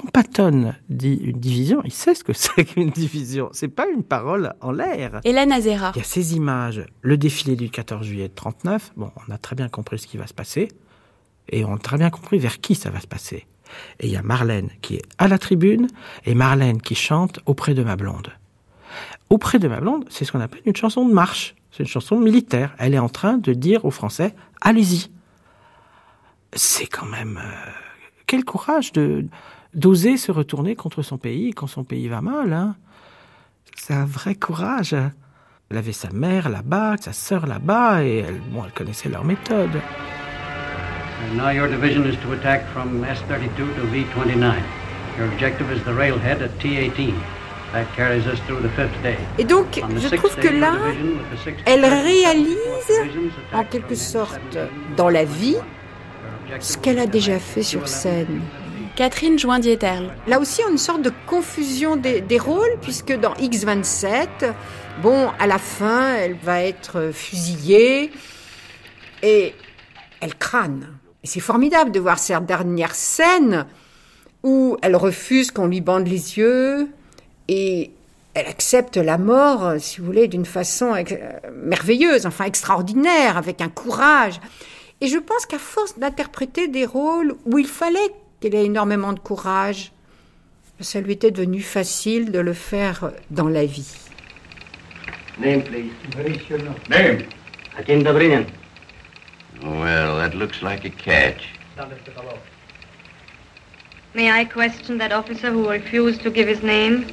[0.00, 3.50] Quand Patton dit une division, il sait ce que c'est qu'une division.
[3.52, 5.20] C'est pas une parole en l'air.
[5.24, 5.92] Hélène Azera.
[5.94, 8.92] Il y a ces images, le défilé du 14 juillet de 39.
[8.96, 10.68] Bon, on a très bien compris ce qui va se passer.
[11.50, 13.46] Et on a très bien compris vers qui ça va se passer.
[13.98, 15.86] Et il y a Marlène qui est à la tribune
[16.24, 18.32] et Marlène qui chante auprès de ma blonde.
[19.28, 21.54] Auprès de ma blonde, c'est ce qu'on appelle une chanson de marche.
[21.72, 22.74] C'est une chanson militaire.
[22.78, 25.10] Elle est en train de dire aux Français, allez-y.
[26.54, 27.38] C'est quand même...
[27.42, 27.70] euh,
[28.26, 29.26] quel courage de
[29.74, 32.52] d'oser se retourner contre son pays quand son pays va mal.
[32.52, 32.76] Hein.
[33.76, 34.94] C'est un vrai courage.
[35.70, 39.80] Elle avait sa mère là-bas, sa sœur là-bas, et elle, bon, elle connaissait leur méthode.
[41.22, 44.54] And now your division is to attack from S32 to V29.
[45.18, 47.12] Your objective is the railhead at T18.
[47.72, 49.16] That carries us through the fifth day.
[49.38, 50.72] Et donc, je trouve que là,
[51.66, 52.56] elle réalise,
[53.52, 54.58] en quelque sorte,
[54.96, 55.56] dans la vie,
[56.58, 58.40] ce qu'elle a déjà fait sur scène.
[59.00, 60.12] Catherine Joindieterle.
[60.26, 64.28] Là aussi, on a une sorte de confusion des, des rôles, puisque dans X27,
[65.02, 68.10] bon, à la fin, elle va être fusillée
[69.22, 69.54] et
[70.20, 70.98] elle crâne.
[71.24, 73.64] Et c'est formidable de voir cette dernière scène
[74.42, 76.86] où elle refuse qu'on lui bande les yeux
[77.48, 77.92] et
[78.34, 81.04] elle accepte la mort, si vous voulez, d'une façon euh,
[81.54, 84.38] merveilleuse, enfin extraordinaire, avec un courage.
[85.00, 89.20] Et je pense qu'à force d'interpréter des rôles où il fallait qu'elle ait énormément de
[89.20, 89.92] courage,
[90.80, 93.94] ça lui était devenu facile de le faire dans la vie.
[95.38, 95.92] Name, please.
[96.88, 97.18] Name?
[97.76, 98.46] Hakim Dobrinin.
[99.62, 101.48] Well, that looks like a catch.
[104.14, 107.06] May I question that officer who refused to give his name?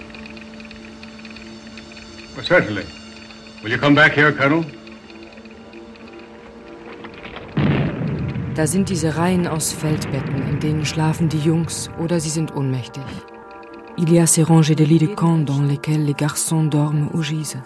[2.35, 2.85] Well, certainly.
[3.63, 4.65] Will you come back here, Colonel?
[8.57, 13.03] Da sind diese Reihen aus Feldbetten, in denen schlafen die Jungs oder sie sind ohnmächtig.
[13.97, 17.21] Il y a ces rangées de lits de camp dans lesquels les garçons dorment ou
[17.21, 17.61] gisent.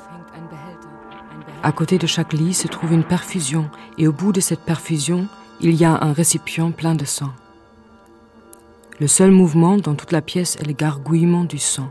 [1.64, 5.30] À côté de chaque lit se trouve une perfusion et au bout de cette perfusion,
[5.62, 7.32] il y a un récipient plein de sang.
[9.00, 11.90] Le seul mouvement dans toute la pièce est le gargouillement du sang.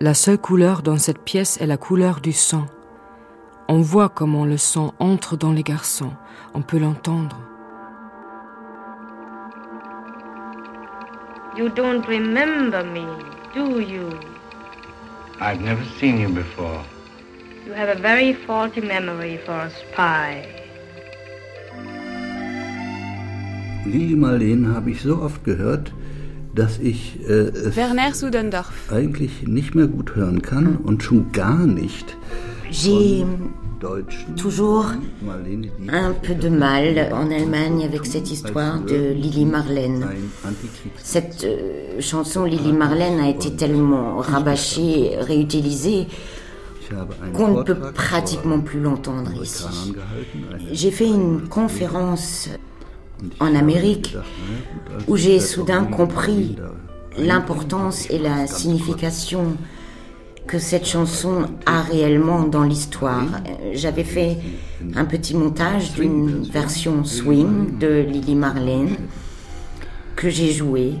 [0.00, 2.66] La seule couleur dans cette pièce est la couleur du sang.
[3.66, 6.12] On voit comment le sang entre dans les garçons,
[6.54, 7.47] on peut l'entendre.
[11.58, 13.04] You don't remember me,
[13.52, 14.16] do you?
[15.40, 16.84] I've never seen you before.
[17.66, 20.46] You have a very faulty memory for a spy.
[23.84, 25.92] Lili Marleen habe ich so oft gehört,
[26.54, 28.92] dass ich äh, es Werner Sudendorf.
[28.92, 32.16] eigentlich nicht mehr gut hören kann und schon gar nicht
[32.70, 33.26] J'ai.
[34.36, 34.86] Toujours
[35.88, 40.06] un peu de mal en Allemagne avec cette histoire de Lily Marlène.
[40.96, 46.06] Cette euh, chanson Lily Marlène a été tellement rabâchée, réutilisée,
[47.34, 49.94] qu'on ne peut pratiquement plus l'entendre ici.
[50.72, 52.48] J'ai fait une conférence
[53.40, 54.16] en Amérique
[55.06, 56.56] où j'ai soudain compris
[57.18, 59.56] l'importance et la signification
[60.48, 63.22] que cette chanson a réellement dans l'histoire.
[63.46, 64.38] Euh, J'avais fait
[64.96, 68.96] un petit montage d'une version swing de Lily Marlène
[70.16, 70.94] que j'ai joué.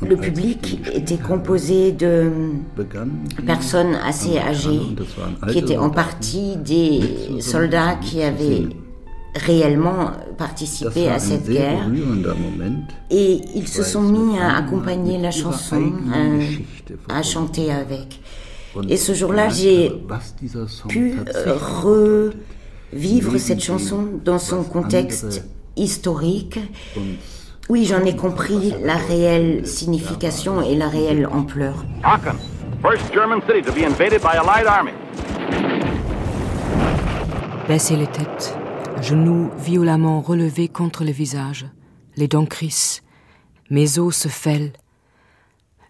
[0.00, 2.30] Le public était composé de
[3.46, 4.80] personnes assez âgées
[5.50, 7.00] qui étaient en partie des
[7.40, 8.68] soldats qui avaient
[9.34, 11.86] réellement participé à cette guerre.
[13.10, 15.92] Et ils se sont mis à accompagner la chanson,
[17.10, 18.20] à, à chanter avec.
[18.88, 19.92] Et ce jour-là, j'ai
[20.88, 22.32] pu euh,
[22.92, 25.44] revivre cette chanson dans son contexte
[25.76, 26.58] historique.
[27.68, 31.84] Oui, j'en ai compris la réelle signification et la réelle ampleur.
[32.02, 32.36] Aachen,
[32.82, 34.92] first German city to be invaded by Allied army.
[37.68, 38.56] Baissez les têtes.
[39.02, 41.66] genoux violemment relevés contre le visage,
[42.16, 43.02] les dents crissent,
[43.70, 44.72] mes os se fêlent.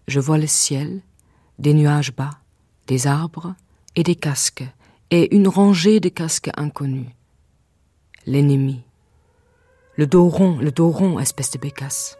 [0.07, 1.01] Je vois le ciel,
[1.59, 2.31] des nuages bas,
[2.89, 3.55] des arbres
[3.97, 4.65] et des casques,
[5.11, 7.11] et une rangée de casques inconnus.
[8.27, 8.83] L'ennemi.
[9.97, 12.17] Le dos rond, le dos rond, espèce de bécasse.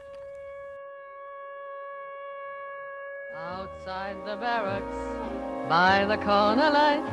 [3.35, 4.85] Outside the barracks,
[5.69, 7.05] by the corner light,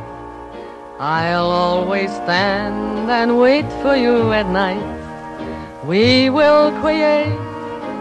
[0.99, 4.84] I'll always stand and wait for you at night.
[5.86, 7.38] We will create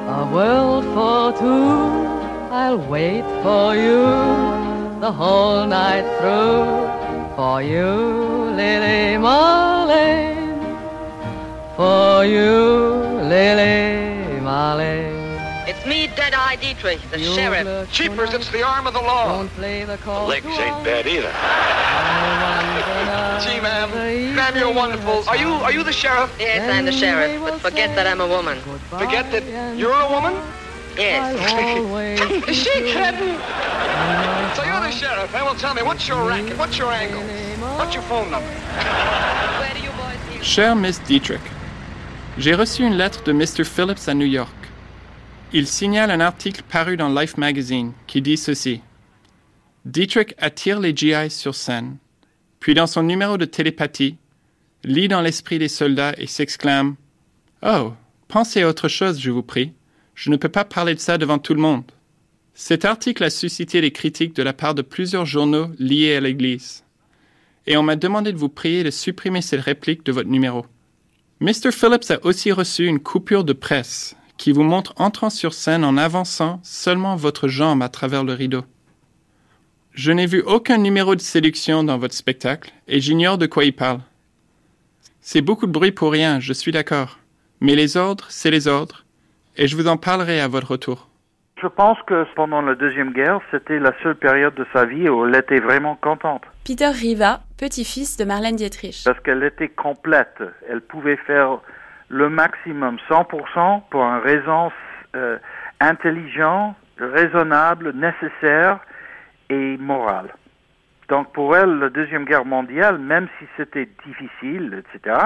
[0.08, 2.08] a world for two.
[2.50, 4.73] I'll wait for you
[5.04, 6.64] the whole night through.
[7.36, 7.90] For you,
[8.58, 10.56] Lily Marlene.
[11.76, 12.54] For you,
[13.32, 15.68] Lily Marlene.
[15.68, 17.92] It's me, Deadeye Dietrich, the sheriff.
[17.92, 19.36] Cheapers, it's the arm of the law.
[19.36, 21.28] Don't play the The legs to ain't bad either.
[21.28, 23.44] arms.
[23.44, 23.90] Gee, ma'am,
[24.34, 25.22] ma'am, you're wonderful.
[25.28, 26.34] Are you, are you the sheriff?
[26.40, 28.58] Yes, I'm the sheriff, but forget that I'm a woman.
[28.88, 29.44] Forget that
[29.76, 30.32] you're a woman?
[30.96, 32.48] Yes.
[32.48, 33.38] Is she kidding?
[34.54, 35.42] So you're the sheriff, eh?
[35.42, 36.56] Well, tell me, what's your racket?
[36.58, 37.22] What's your angle?
[37.76, 38.48] What's your phone number?
[40.42, 41.40] Cher Miss Dietrich,
[42.38, 43.64] j'ai reçu une lettre de Mr.
[43.64, 44.52] Phillips à New York.
[45.52, 48.80] Il signale un article paru dans Life Magazine qui dit ceci.
[49.84, 51.96] Dietrich attire les GI sur scène,
[52.60, 54.16] puis dans son numéro de télépathie,
[54.84, 56.96] lit dans l'esprit des soldats et s'exclame
[57.62, 57.92] Oh,
[58.28, 59.72] pensez à autre chose, je vous prie.
[60.14, 61.84] Je ne peux pas parler de ça devant tout le monde.
[62.54, 66.84] Cet article a suscité des critiques de la part de plusieurs journaux liés à l'Église.
[67.66, 70.64] Et on m'a demandé de vous prier de supprimer cette réplique de votre numéro.
[71.40, 71.72] Mr.
[71.72, 75.96] Phillips a aussi reçu une coupure de presse qui vous montre entrant sur scène en
[75.96, 78.64] avançant seulement votre jambe à travers le rideau.
[79.92, 83.72] Je n'ai vu aucun numéro de séduction dans votre spectacle et j'ignore de quoi il
[83.72, 84.00] parle.
[85.20, 87.18] C'est beaucoup de bruit pour rien, je suis d'accord.
[87.60, 89.03] Mais les ordres, c'est les ordres,
[89.56, 91.08] et je vous en parlerai à votre retour.
[91.60, 95.24] Je pense que pendant la Deuxième Guerre, c'était la seule période de sa vie où
[95.24, 96.42] elle était vraiment contente.
[96.66, 99.02] Peter Riva, petit-fils de Marlène Dietrich.
[99.04, 100.42] Parce qu'elle était complète.
[100.68, 101.58] Elle pouvait faire
[102.08, 104.70] le maximum, 100%, pour une raison
[105.16, 105.38] euh,
[105.80, 108.80] intelligente, raisonnable, nécessaire
[109.48, 110.34] et morale.
[111.08, 115.16] Donc pour elle, la Deuxième Guerre mondiale, même si c'était difficile, etc.,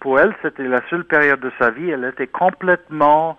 [0.00, 1.90] pour elle, c'était la seule période de sa vie.
[1.90, 3.38] Elle était complètement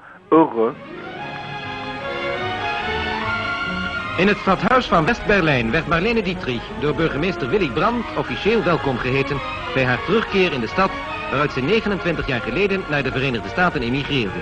[4.17, 9.37] In het stadhuis van West-Berlijn werd Marlene Dietrich door burgemeester Willy Brandt officieel welkom geheten
[9.73, 10.89] bij haar terugkeer in de stad
[11.29, 14.39] waaruit ze 29 jaar geleden naar de Verenigde Staten emigreerde.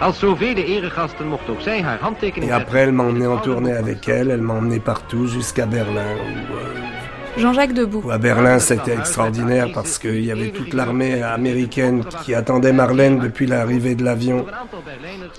[0.00, 3.76] Als zoveel eregasten mocht ook zij haar handtekening Et après, elle m'a emmené en tournée
[3.78, 6.16] avec elle, elle m'a emmené partout jusqu'à Berlin.
[6.16, 6.97] où, euh,
[7.38, 8.10] Jean-Jacques Debout.
[8.10, 13.46] à Berlin, c'était extraordinaire parce qu'il y avait toute l'armée américaine qui attendait Marlène depuis
[13.46, 14.44] l'arrivée de l'avion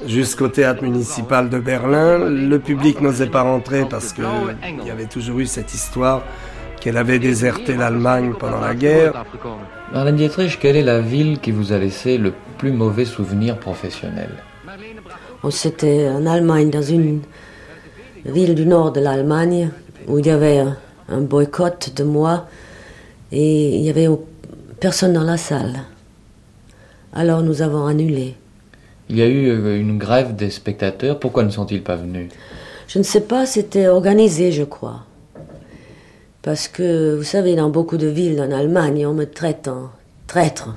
[0.06, 2.18] jusqu'au théâtre municipal de Berlin.
[2.20, 4.24] Le public n'osait pas rentrer parce qu'il
[4.86, 6.24] y avait toujours eu cette histoire
[6.80, 9.26] qu'elle avait déserté l'Allemagne pendant la guerre.
[9.93, 14.30] Marlène Dietrich, quelle est la ville qui vous a laissé le plus mauvais souvenir professionnel?
[15.43, 17.22] On C'était en Allemagne, dans une
[18.26, 19.72] ville du nord de l'Allemagne,
[20.08, 20.64] où il y avait
[21.10, 22.47] un, boycott de moi
[23.32, 24.07] et il n'y avait
[24.80, 25.80] personne dans la salle.
[27.14, 28.36] Alors nous avons annulé.
[29.10, 32.32] Il y a eu euh, une grève des spectateurs, pourquoi ne sont-ils pas venus?
[32.88, 35.05] Je ne sais pas, c'était organisé, je crois.
[36.41, 39.91] Parce que, vous savez, dans beaucoup de villes en Allemagne, on me traite en
[40.26, 40.76] traître.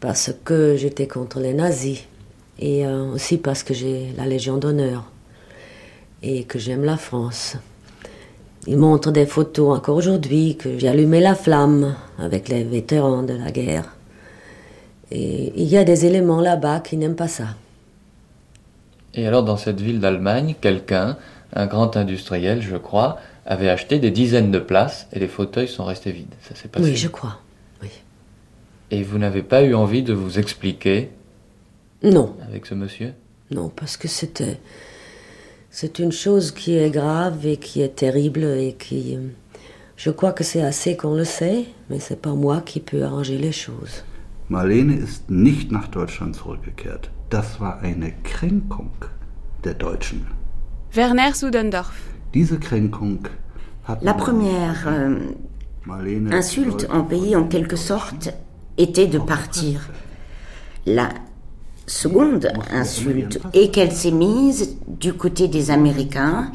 [0.00, 2.04] Parce que j'étais contre les nazis.
[2.58, 5.04] Et euh, aussi parce que j'ai la Légion d'honneur.
[6.22, 7.56] Et que j'aime la France.
[8.66, 13.34] Ils montrent des photos encore aujourd'hui que j'ai allumé la flamme avec les vétérans de
[13.34, 13.94] la guerre.
[15.10, 17.48] Et il y a des éléments là-bas qui n'aiment pas ça.
[19.14, 21.18] Et alors dans cette ville d'Allemagne, quelqu'un,
[21.54, 25.84] un grand industriel je crois, avait acheté des dizaines de places et les fauteuils sont
[25.84, 26.34] restés vides.
[26.48, 27.38] Ça s'est passé Oui, je crois.
[28.90, 31.10] Et vous n'avez pas eu envie de vous expliquer
[32.02, 32.34] Non.
[32.46, 33.12] avec ce monsieur?
[33.50, 34.60] Non, parce que c'était.
[35.76, 39.18] C'est une chose qui est grave et qui est terrible et qui.
[39.96, 43.38] Je crois que c'est assez qu'on le sait, mais c'est pas moi qui peux arranger
[43.38, 44.04] les choses.
[44.48, 47.10] Marlene ist nicht nach Deutschland zurückgekehrt.
[47.30, 48.92] Das war eine Kränkung
[49.64, 50.24] der Deutschen.
[50.92, 51.96] Werner Sudendorf.
[52.34, 53.26] Diese Kränkung
[53.82, 55.34] hat La première euh,
[55.86, 58.32] Marlene insulte en pays, en quelque sorte,
[58.78, 59.80] était de partir.
[60.86, 61.08] La
[61.86, 66.50] seconde insulte est qu'elle s'est mise du côté des Américains.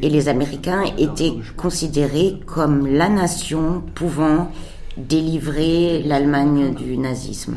[0.00, 4.50] Et les Américains étaient considérés comme la nation pouvant
[4.96, 7.56] délivrer l'Allemagne du nazisme.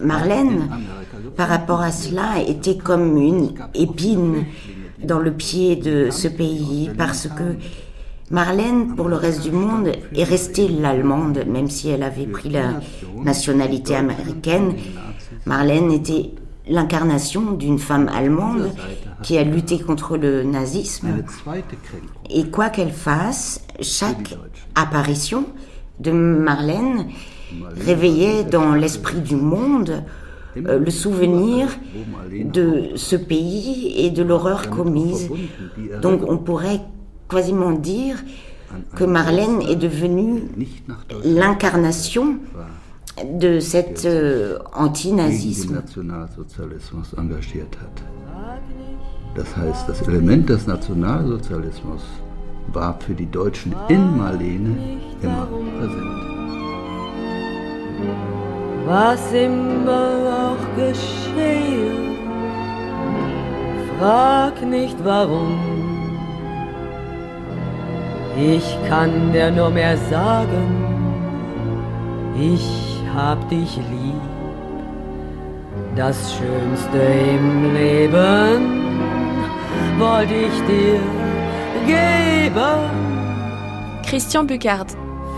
[0.00, 0.68] Marlène,
[1.36, 4.44] par rapport à cela, était comme une épine
[5.02, 7.56] dans le pied de ce pays parce que
[8.30, 12.80] Marlène, pour le reste du monde, est restée l'allemande, même si elle avait pris la
[13.22, 14.74] nationalité américaine.
[15.46, 16.30] Marlène était
[16.68, 18.70] l'incarnation d'une femme allemande
[19.22, 21.24] qui a lutté contre le nazisme.
[22.30, 24.36] Et quoi qu'elle fasse, chaque
[24.74, 25.46] apparition
[26.00, 27.08] de Marlène
[27.76, 30.02] réveillait dans l'esprit du monde
[30.56, 31.68] euh, le souvenir
[32.30, 35.30] de ce pays et de l'horreur commise.
[36.00, 36.80] Donc on pourrait
[37.28, 38.22] quasiment dire
[38.96, 40.42] que Marlène est devenue
[41.24, 42.38] l'incarnation
[43.20, 45.82] de cet euh, antinazisme.
[49.34, 52.02] Das heißt, das Element des Nationalsozialismus
[52.68, 54.76] war für die Deutschen in Marlene
[55.22, 55.48] immer
[55.78, 56.32] präsent.
[58.86, 61.92] Was immer auch geschehe,
[63.98, 65.58] frag nicht warum.
[68.36, 70.82] Ich kann dir nur mehr sagen,
[72.38, 74.20] ich hab dich lieb.
[75.96, 78.92] Das Schönste im Leben
[79.98, 81.00] wollte ich dir
[81.86, 82.90] geben.
[84.06, 84.88] Christian Bucard.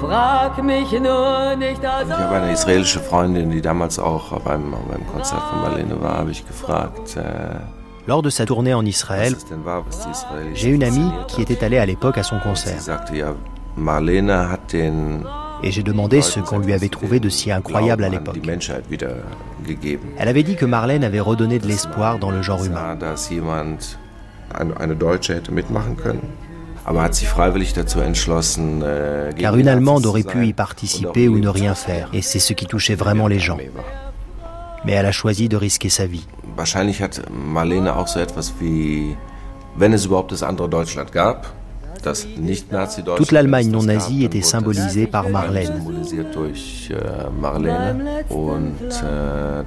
[0.00, 5.06] Frag mich nur nicht, also Ich habe eine israelische Freundin, die damals auch beim, beim
[5.12, 7.16] Konzert von Marlene war, habe ich gefragt.
[7.16, 7.60] Äh,
[8.06, 11.10] Lors de sa tournée en Israël, was denn war, was die Israelis j'ai une amie
[11.28, 12.78] qui était allée à l'époque à son concert.
[12.78, 13.34] sagte, ja,
[13.76, 15.24] Marlene hat den
[15.66, 18.38] Et j'ai demandé ce qu'on lui avait trouvé de si incroyable à l'époque.
[20.18, 22.98] Elle avait dit que Marlène avait redonné de l'espoir dans le genre humain.
[28.82, 32.52] äh, Car une Allemande aurait pu y participer ou ne rien faire, et c'est ce
[32.52, 33.56] qui touchait vraiment les gens.
[34.84, 36.26] Mais elle a choisi de risquer sa vie.
[36.58, 39.16] Wahrscheinlich hat Marlene auch so etwas wie,
[39.76, 41.46] wenn es überhaupt das andere Deutschland gab.
[43.16, 45.72] Toute l'Allemagne non nazie était symbolisée par Marlène.
[46.10, 47.00] Äh,
[49.40, 49.64] äh.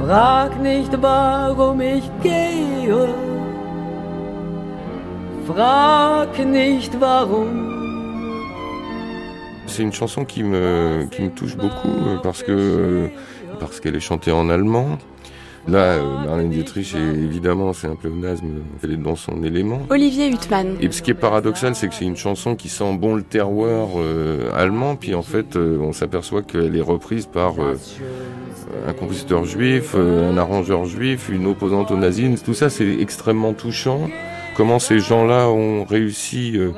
[0.00, 3.08] Frag nicht, warum ich gehe.
[5.46, 7.72] Frag nicht, warum.
[9.66, 13.08] C'est une chanson qui me, qui me touche beaucoup euh, parce que euh,
[13.60, 14.98] parce qu'elle est chantée en allemand.
[15.68, 18.46] Là, euh, Marlène Dietrich, est, évidemment, c'est un pléonasme,
[18.82, 19.80] elle est dans son élément.
[19.90, 20.76] Olivier Huttman.
[20.80, 23.90] Et ce qui est paradoxal, c'est que c'est une chanson qui sent bon le terroir
[23.96, 27.76] euh, allemand, puis en fait, euh, on s'aperçoit qu'elle est reprise par euh,
[28.88, 32.34] un compositeur juif, euh, un arrangeur juif, une opposante au nazisme.
[32.44, 34.10] Tout ça, c'est extrêmement touchant.
[34.56, 36.72] Comment ces gens-là ont réussi euh,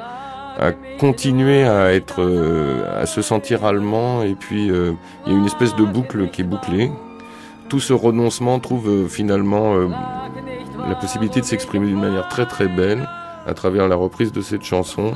[0.58, 4.92] à continuer à être, euh, à se sentir allemand, et puis euh,
[5.26, 6.90] il y a une espèce de boucle qui est bouclée.
[7.74, 9.88] Tout ce renoncement trouve euh, finalement euh,
[10.88, 13.08] la possibilité de s'exprimer d'une manière très très belle
[13.48, 15.12] à travers la reprise de cette chanson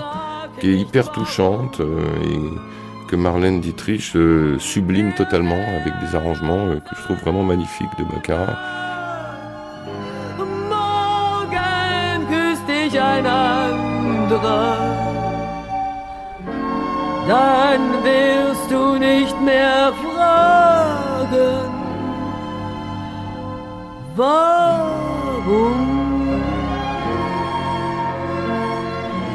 [0.59, 4.17] qui est hyper touchante euh, et que Marlène Dietrich
[4.59, 8.57] sublime totalement avec des arrangements que je trouve vraiment magnifiques de Baccarat.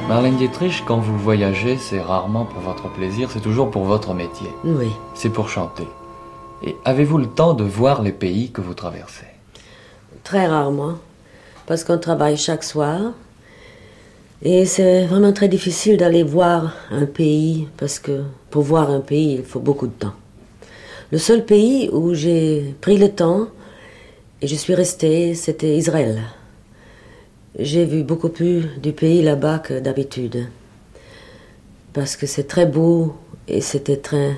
[0.10, 4.50] Marlène Dietrich, quand vous voyagez, c'est rarement pour votre plaisir, c'est toujours pour votre métier.
[4.66, 4.90] Oui.
[5.14, 5.88] C'est pour chanter.
[6.66, 9.28] Et avez-vous le temps de voir les pays que vous traversez?
[10.26, 10.96] Très rarement,
[11.66, 13.14] parce qu'on travaille chaque soir.
[14.42, 19.36] Et c'est vraiment très difficile d'aller voir un pays, parce que pour voir un pays,
[19.36, 20.16] il faut beaucoup de temps.
[21.12, 23.48] Le seul pays où j'ai pris le temps
[24.44, 26.22] et je suis restée, c'était Israël.
[27.58, 30.50] J'ai vu beaucoup plus du pays là-bas que d'habitude.
[31.94, 33.16] Parce que c'est très beau
[33.48, 34.36] et c'était très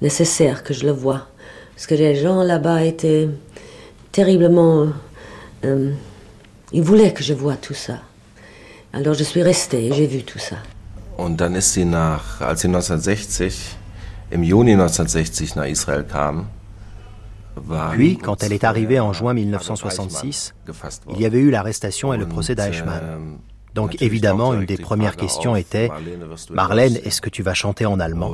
[0.00, 1.28] nécessaire que je le voie.
[1.74, 3.28] Parce que les gens là-bas étaient
[4.10, 4.88] terriblement...
[5.66, 5.92] euh,
[6.72, 7.98] ils voulaient que je voie tout ça.
[8.94, 10.56] Alors je suis restée j'ai vu tout ça.
[11.18, 13.76] Und dann ist sie nach, als sie 1960,
[14.30, 16.46] im Juni 1960 nach Israel kam,
[17.92, 20.54] Puis, quand elle est arrivée en juin 1966,
[21.10, 23.38] il y avait eu l'arrestation et le procès d'Eichmann.
[23.74, 25.90] Donc évidemment, une des premières questions était
[26.50, 28.32] Marlène, est-ce que tu vas chanter en allemand?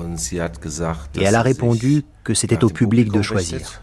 [1.16, 3.82] Et elle a répondu que c'était au public de choisir.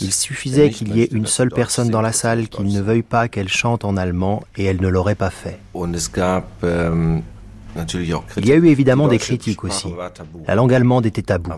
[0.00, 3.28] Il suffisait qu'il y ait une seule personne dans la salle qui ne veuille pas
[3.28, 5.58] qu'elle chante en allemand et elle ne l'aurait pas fait.
[7.78, 7.86] Ähm,
[8.36, 9.88] Il y a eu évidemment des critiques aussi.
[10.46, 11.52] La langue allemande était taboue.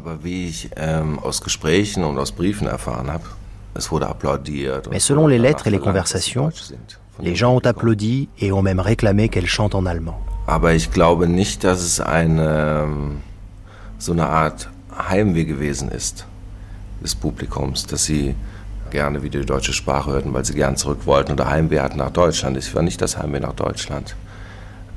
[0.77, 1.19] Ähm,
[4.91, 6.51] Mais selon les lettres et les conversations,
[7.23, 10.19] les gens ont applaudi et ont même réclamé qu'elle chante en allemand.
[10.47, 12.89] Aber ich glaube nicht, dass es eine
[13.99, 14.69] so eine Art
[15.09, 16.27] Heimweh gewesen ist
[17.03, 18.35] des Publikums, dass sie
[18.91, 22.11] gerne wieder die deutsche Sprache hörten, weil sie gern zurück wollten oder Heimweh hatten nach
[22.11, 22.57] Deutschland.
[22.57, 24.17] Es war nicht das Heimweh nach Deutschland.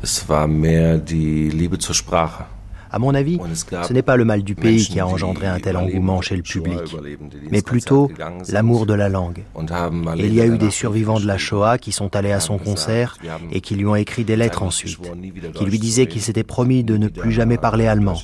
[0.03, 2.43] Es war mehr die Liebe zur Sprache.
[2.91, 3.39] À mon avis,
[3.87, 6.43] ce n'est pas le mal du pays qui a engendré un tel engouement chez le
[6.43, 6.77] public,
[7.49, 8.11] mais plutôt
[8.49, 9.43] l'amour de la langue.
[10.17, 12.57] Et il y a eu des survivants de la Shoah qui sont allés à son
[12.59, 13.17] concert
[13.51, 14.99] et qui lui ont écrit des lettres ensuite,
[15.55, 18.17] qui lui disaient qu'il s'était promis de ne plus jamais parler allemand.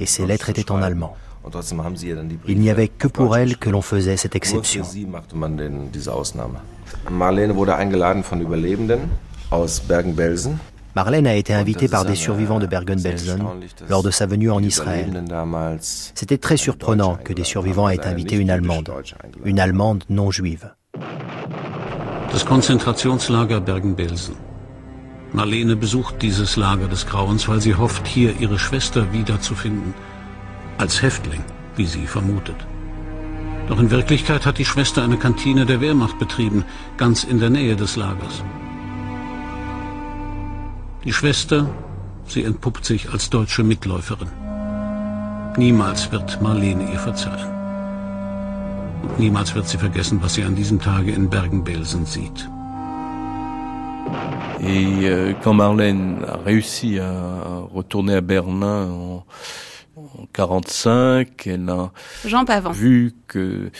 [0.00, 1.16] Et ces lettres étaient en allemand.
[2.48, 4.84] Il n'y avait que pour elle que l'on faisait cette exception.
[7.08, 8.98] Marlene wurde eingeladen von Überlebenden
[9.50, 10.58] aus Bergen-Belsen.
[10.96, 13.44] Marlène a été invitée par des survivants de Bergen-Belsen
[13.88, 15.22] lors de sa venue en Israël.
[15.80, 18.90] C'était très surprenant que des survivants aient invité une Allemande,
[19.44, 20.72] une Allemande non juive.
[22.32, 24.34] Das Konzentrationslager Bergen-Belsen.
[25.32, 29.94] Marlene besucht dieses Lager des Grauens, weil sie hofft, hier ihre Schwester wiederzufinden.
[30.78, 31.42] Als Häftling,
[31.76, 32.56] wie sie vermutet.
[33.68, 36.64] Doch in Wirklichkeit hat die Schwester eine Kantine der Wehrmacht betrieben,
[36.96, 38.42] ganz in der Nähe des Lagers.
[41.04, 41.66] Die Schwester,
[42.26, 44.28] sie entpuppt sich als deutsche Mitläuferin.
[45.56, 47.48] Niemals wird Marlene ihr verzeihen.
[49.02, 52.48] Und niemals wird sie vergessen, was sie an diesem Tage in Bergen-Belsen sieht.
[54.60, 59.24] Et euh, quand Marlène a réussi à retourner à Berlin en,
[59.96, 61.92] en 45, elle a
[62.26, 62.72] Jean Pavant.
[62.72, 63.70] vu que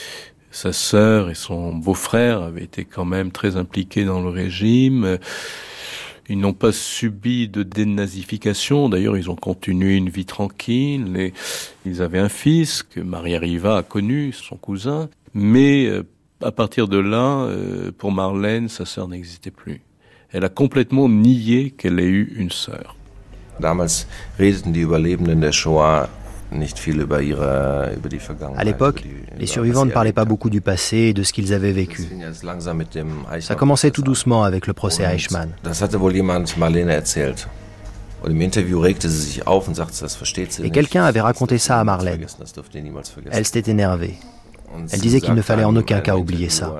[0.51, 5.19] sa sœur et son beau-frère avaient été quand même très impliqués dans le régime.
[6.31, 8.89] Ils n'ont pas subi de dénazification.
[8.89, 11.33] D'ailleurs, ils ont continué une vie tranquille.
[11.85, 15.09] Ils avaient un fils que Maria Riva a connu, son cousin.
[15.35, 16.05] Mais euh,
[16.41, 19.83] à partir de là, euh, pour Marlène, sa sœur n'existait plus.
[20.31, 22.95] Elle a complètement nié qu'elle ait eu une sœur.
[23.59, 24.07] Damals
[24.39, 26.09] redeten die Überlebenden der Shoah
[28.57, 29.05] À l'époque,
[29.39, 32.09] les survivants ne parlaient pas beaucoup du passé et de ce qu'ils avaient vécu.
[33.41, 35.51] Ça commençait tout doucement avec le procès Eichmann.
[40.63, 42.27] Et quelqu'un avait raconté ça à Marlène.
[43.31, 44.15] Elle s'était énervée.
[44.93, 46.75] Elle disait qu'il ne fallait en aucun cas oublier ça.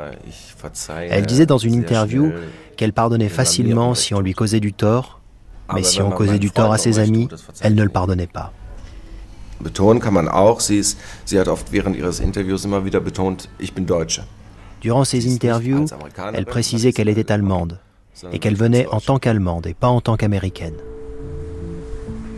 [1.09, 2.33] Elle disait dans une interview
[2.77, 5.21] qu'elle pardonnait facilement si on lui causait du tort,
[5.75, 7.29] mais si on causait du tort à ses amis,
[7.61, 8.53] elle ne le pardonnait pas.
[9.61, 13.49] Betonen kann man auch, sie, ist, sie hat oft während ihres Interviews immer wieder betont,
[13.59, 14.23] ich bin Deutsche.
[14.83, 15.91] Durant ses interviews,
[16.33, 17.79] elle précisait qu'elle était allemande
[18.33, 20.75] et qu'elle venait en tant qu'allemande et pas en tant qu'américaine.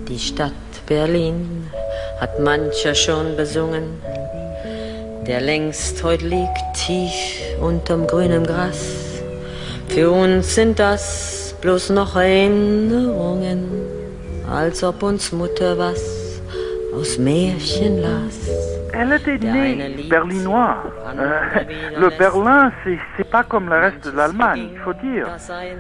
[0.09, 0.53] Die Stadt
[0.89, 1.69] Berlin
[2.21, 3.85] hat mancher schon besungen,
[5.27, 7.13] der längst heut liegt tief
[7.61, 8.81] unterm grünen Gras.
[9.89, 13.65] Für uns sind das bloß noch Erinnerungen,
[14.51, 16.12] als ob uns Mutter was
[18.95, 20.77] Elle était née berlinois.
[21.17, 21.41] Euh,
[21.99, 22.71] le Berlin,
[23.17, 25.27] c'est pas comme le reste de l'Allemagne, il faut dire.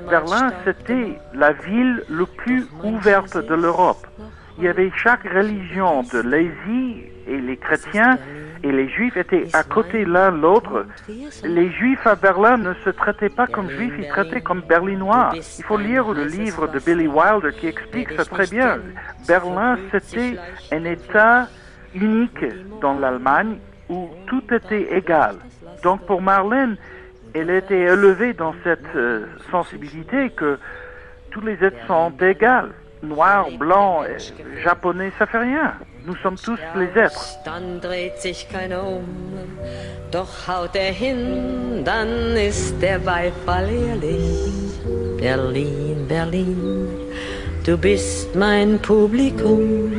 [0.08, 4.06] Berlin, c'était la ville la plus ouverte de l'Europe.
[4.58, 8.18] Il y avait chaque religion de l'Asie et les chrétiens
[8.62, 10.86] et les juifs étaient à côté l'un l'autre.
[11.44, 15.30] Les juifs à Berlin ne se traitaient pas comme juifs, ils traitaient comme berlinois.
[15.58, 18.78] Il faut lire le livre de Billy Wilder qui explique ça très bien.
[19.26, 20.36] Berlin, c'était
[20.70, 21.48] un État
[21.94, 22.44] unique
[22.80, 23.56] dans l'Allemagne
[23.88, 25.36] où tout était égal.
[25.82, 26.76] Donc pour Marlène,
[27.34, 30.58] elle était élevée dans cette euh, sensibilité que
[31.30, 32.68] tous les êtres sont égaux.
[33.02, 34.04] Noir, blanc,
[34.62, 35.74] japonais, ça fait rien.
[36.04, 37.38] Nous sommes tous les êtres.
[37.44, 39.04] Dann dreht sich keiner um,
[40.10, 44.50] doch haut er hin, dann ist der Beifall ehrlich.
[45.18, 46.88] Berlin, Berlin,
[47.64, 49.92] du bist mein Publikum.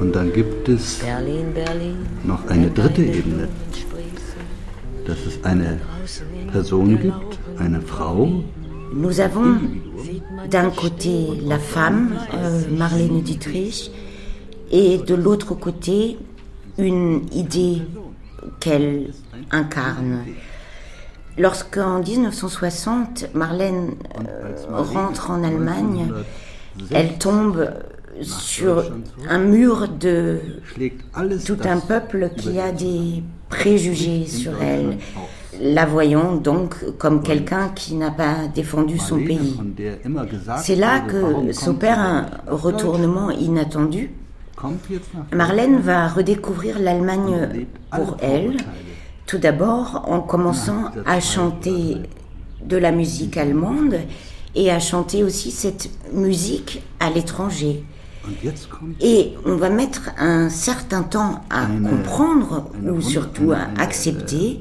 [0.00, 3.48] Und dann gibt es Berlin, Berlin, noch eine dritte Ebene,
[5.06, 5.80] dass es eine
[6.50, 8.28] Person gibt, eine Frau.
[8.92, 9.60] Nous avons
[10.50, 13.90] d'un côté la femme, euh, Marlène Dietrich,
[14.70, 16.18] et de l'autre côté
[16.78, 17.82] une idée
[18.60, 19.12] qu'elle
[19.50, 20.24] incarne.
[21.36, 23.92] Lorsqu'en 1960, Marlène
[24.28, 26.12] euh, rentre en Allemagne,
[26.90, 27.70] elle tombe
[28.22, 28.84] sur
[29.28, 30.38] un mur de
[31.46, 34.98] tout un peuple qui a des préjugés sur elle,
[35.60, 39.58] la voyant donc comme quelqu'un qui n'a pas défendu son pays.
[40.58, 44.10] C'est là que s'opère un retournement inattendu.
[45.32, 48.56] Marlène va redécouvrir l'Allemagne pour elle,
[49.26, 51.98] tout d'abord en commençant à chanter
[52.64, 53.96] de la musique allemande
[54.54, 57.84] et à chanter aussi cette musique à l'étranger.
[59.00, 64.60] Et on va mettre un certain temps à comprendre ou surtout à accepter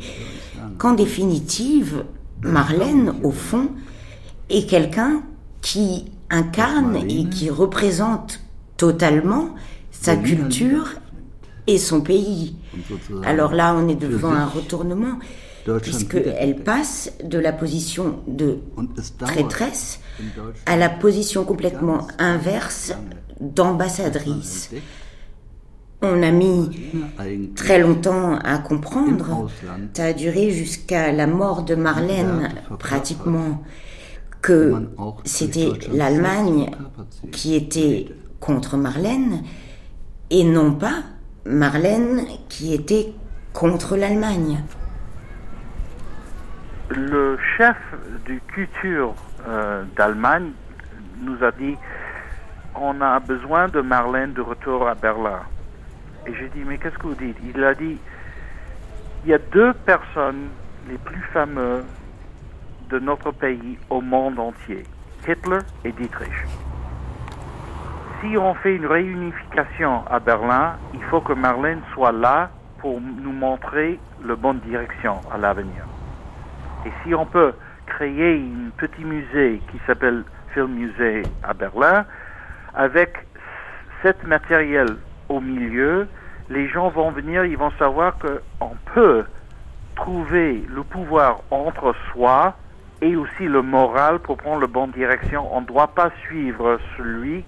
[0.78, 2.06] qu'en définitive,
[2.42, 3.70] Marlène, au fond,
[4.50, 5.24] est quelqu'un
[5.62, 8.42] qui incarne et qui représente
[8.78, 9.50] totalement
[10.08, 10.88] sa culture
[11.68, 12.56] et son pays.
[13.26, 15.20] Alors là, on est devant un retournement,
[15.82, 18.60] puisqu'elle passe de la position de
[19.20, 20.00] traîtresse
[20.66, 22.94] à la position complètement inverse
[23.42, 24.72] d'ambassadrice.
[26.02, 26.70] On a mis
[27.56, 29.50] très longtemps à comprendre,
[29.94, 32.50] ça a duré jusqu'à la mort de Marlène
[32.80, 33.62] pratiquement,
[34.42, 34.74] que
[35.26, 36.70] c'était l'Allemagne
[37.34, 38.08] qui était
[38.40, 39.44] contre Marlène
[40.30, 41.04] et non pas
[41.46, 43.14] Marlène qui était
[43.54, 44.64] contre l'Allemagne.
[46.90, 47.78] Le chef
[48.26, 49.14] du culture
[49.48, 50.52] euh, d'Allemagne
[51.22, 51.76] nous a dit
[52.80, 55.40] on a besoin de Marlène de retour à Berlin.
[56.28, 57.38] Et j'ai dit, mais qu'est-ce que vous dites?
[57.44, 57.98] Il a dit,
[59.24, 60.50] il y a deux personnes
[60.90, 61.86] les plus fameuses
[62.90, 64.84] de notre pays au monde entier,
[65.28, 66.67] Hitler et Dietrich.
[68.22, 72.50] Si on fait une réunification à Berlin, il faut que Marlène soit là
[72.80, 75.84] pour nous montrer la bonne direction à l'avenir.
[76.86, 77.54] Et si on peut
[77.86, 82.06] créer un petit musée qui s'appelle Film Musée à Berlin,
[82.74, 83.28] avec
[84.02, 84.88] cet matériel
[85.30, 86.08] au milieu,
[86.50, 89.26] les gens vont venir, ils vont savoir qu'on peut
[89.96, 92.56] trouver le pouvoir entre soi
[93.02, 95.48] et aussi le moral pour prendre la bonne direction.
[95.56, 97.44] On ne doit pas suivre celui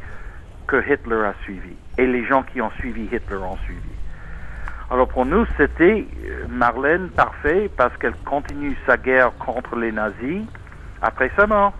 [0.69, 1.75] que Hitler a suivi.
[1.97, 3.81] Et les gens qui ont suivi Hitler ont suivi.
[4.91, 10.43] Alors pour nous, c'était euh, Marlène parfait parce qu'elle continue sa guerre contre les nazis
[11.01, 11.73] après sa mort.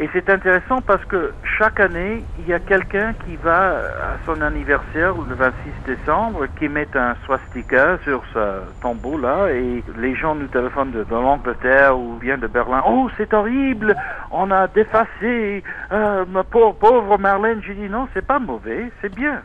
[0.00, 4.40] Et c'est intéressant parce que chaque année, il y a quelqu'un qui va à son
[4.42, 5.54] anniversaire, le 26
[5.86, 11.04] décembre, qui met un swastika sur ce tombeau là, et les gens nous téléphonent de,
[11.10, 12.80] l'Angleterre ou bien de Berlin.
[12.86, 13.96] Oh, c'est horrible,
[14.30, 17.60] on a défacé euh, ma pauvre, pauvre Marlène.
[17.66, 19.42] J'ai dit non, c'est pas mauvais, c'est bien.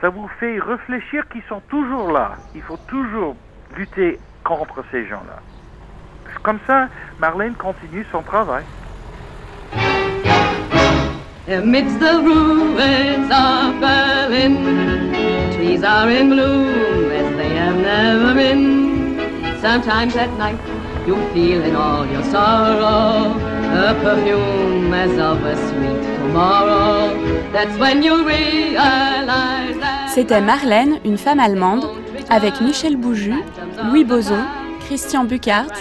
[0.00, 2.36] Ça vous fait réfléchir qu'ils sont toujours là.
[2.54, 3.34] Il faut toujours
[3.76, 5.42] lutter contre ces gens-là.
[6.44, 6.86] Comme ça,
[7.18, 8.62] Marlène continue son travail.
[11.50, 14.54] Amidst the ruins of Berlin,
[15.54, 19.16] trees are in bloom as they have never been.
[19.58, 20.58] Sometimes at night
[21.06, 23.32] you feel in all your sorrow
[23.72, 27.16] a perfume as of a sweet tomorrow.
[27.50, 31.86] That's when you realize that C'était Marlène, une femme allemande,
[32.28, 33.32] avec Michel Bouju,
[33.84, 34.44] Louis Boson,
[34.86, 35.72] Christian Bucart,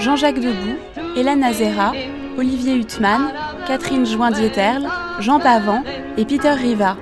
[0.00, 0.78] Jean-Jacques Debout,
[1.14, 1.92] Hélène Azera,
[2.36, 3.32] Olivier Huttmann,
[3.66, 4.88] Catherine Join-Dieterle,
[5.20, 5.82] Jean Pavant
[6.16, 6.96] et Peter Riva.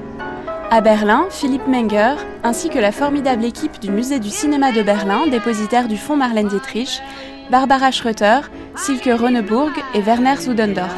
[0.70, 5.26] À Berlin, Philippe Menger, ainsi que la formidable équipe du Musée du cinéma de Berlin,
[5.26, 7.00] dépositaire du Fonds Marlène Dietrich,
[7.50, 10.94] Barbara Schröter, Silke Rönneburg et Werner Zudendorf.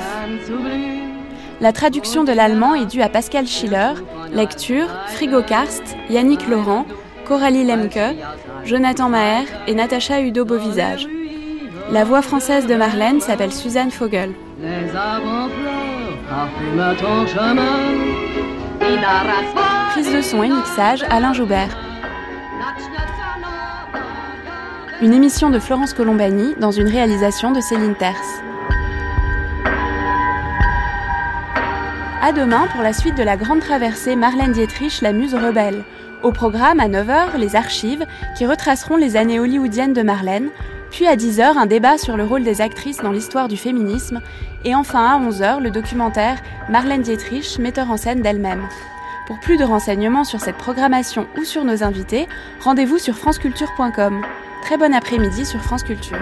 [1.60, 3.92] La traduction de l'allemand est due à Pascal Schiller,
[4.32, 6.86] lecture Frigo Karst, Yannick Laurent,
[7.24, 8.16] Coralie Lemke,
[8.64, 11.08] Jonathan Maher et Natacha Udo-Beauvisage.
[11.90, 14.32] La voix française de Marlène s'appelle Suzanne Fogel.
[19.90, 21.76] Prise de son et mixage Alain Joubert.
[25.00, 28.40] Une émission de Florence Colombani dans une réalisation de Céline Terce.
[32.22, 35.82] À demain pour la suite de la grande traversée Marlène Dietrich, la muse rebelle.
[36.22, 38.06] Au programme à 9h, les archives
[38.38, 40.50] qui retraceront les années hollywoodiennes de Marlène,
[40.92, 44.20] puis à 10h, un débat sur le rôle des actrices dans l'histoire du féminisme.
[44.64, 48.68] Et enfin à 11h, le documentaire Marlène Dietrich, metteur en scène d'elle-même.
[49.26, 52.28] Pour plus de renseignements sur cette programmation ou sur nos invités,
[52.60, 54.22] rendez-vous sur franceculture.com.
[54.62, 56.18] Très bon après-midi sur France Culture.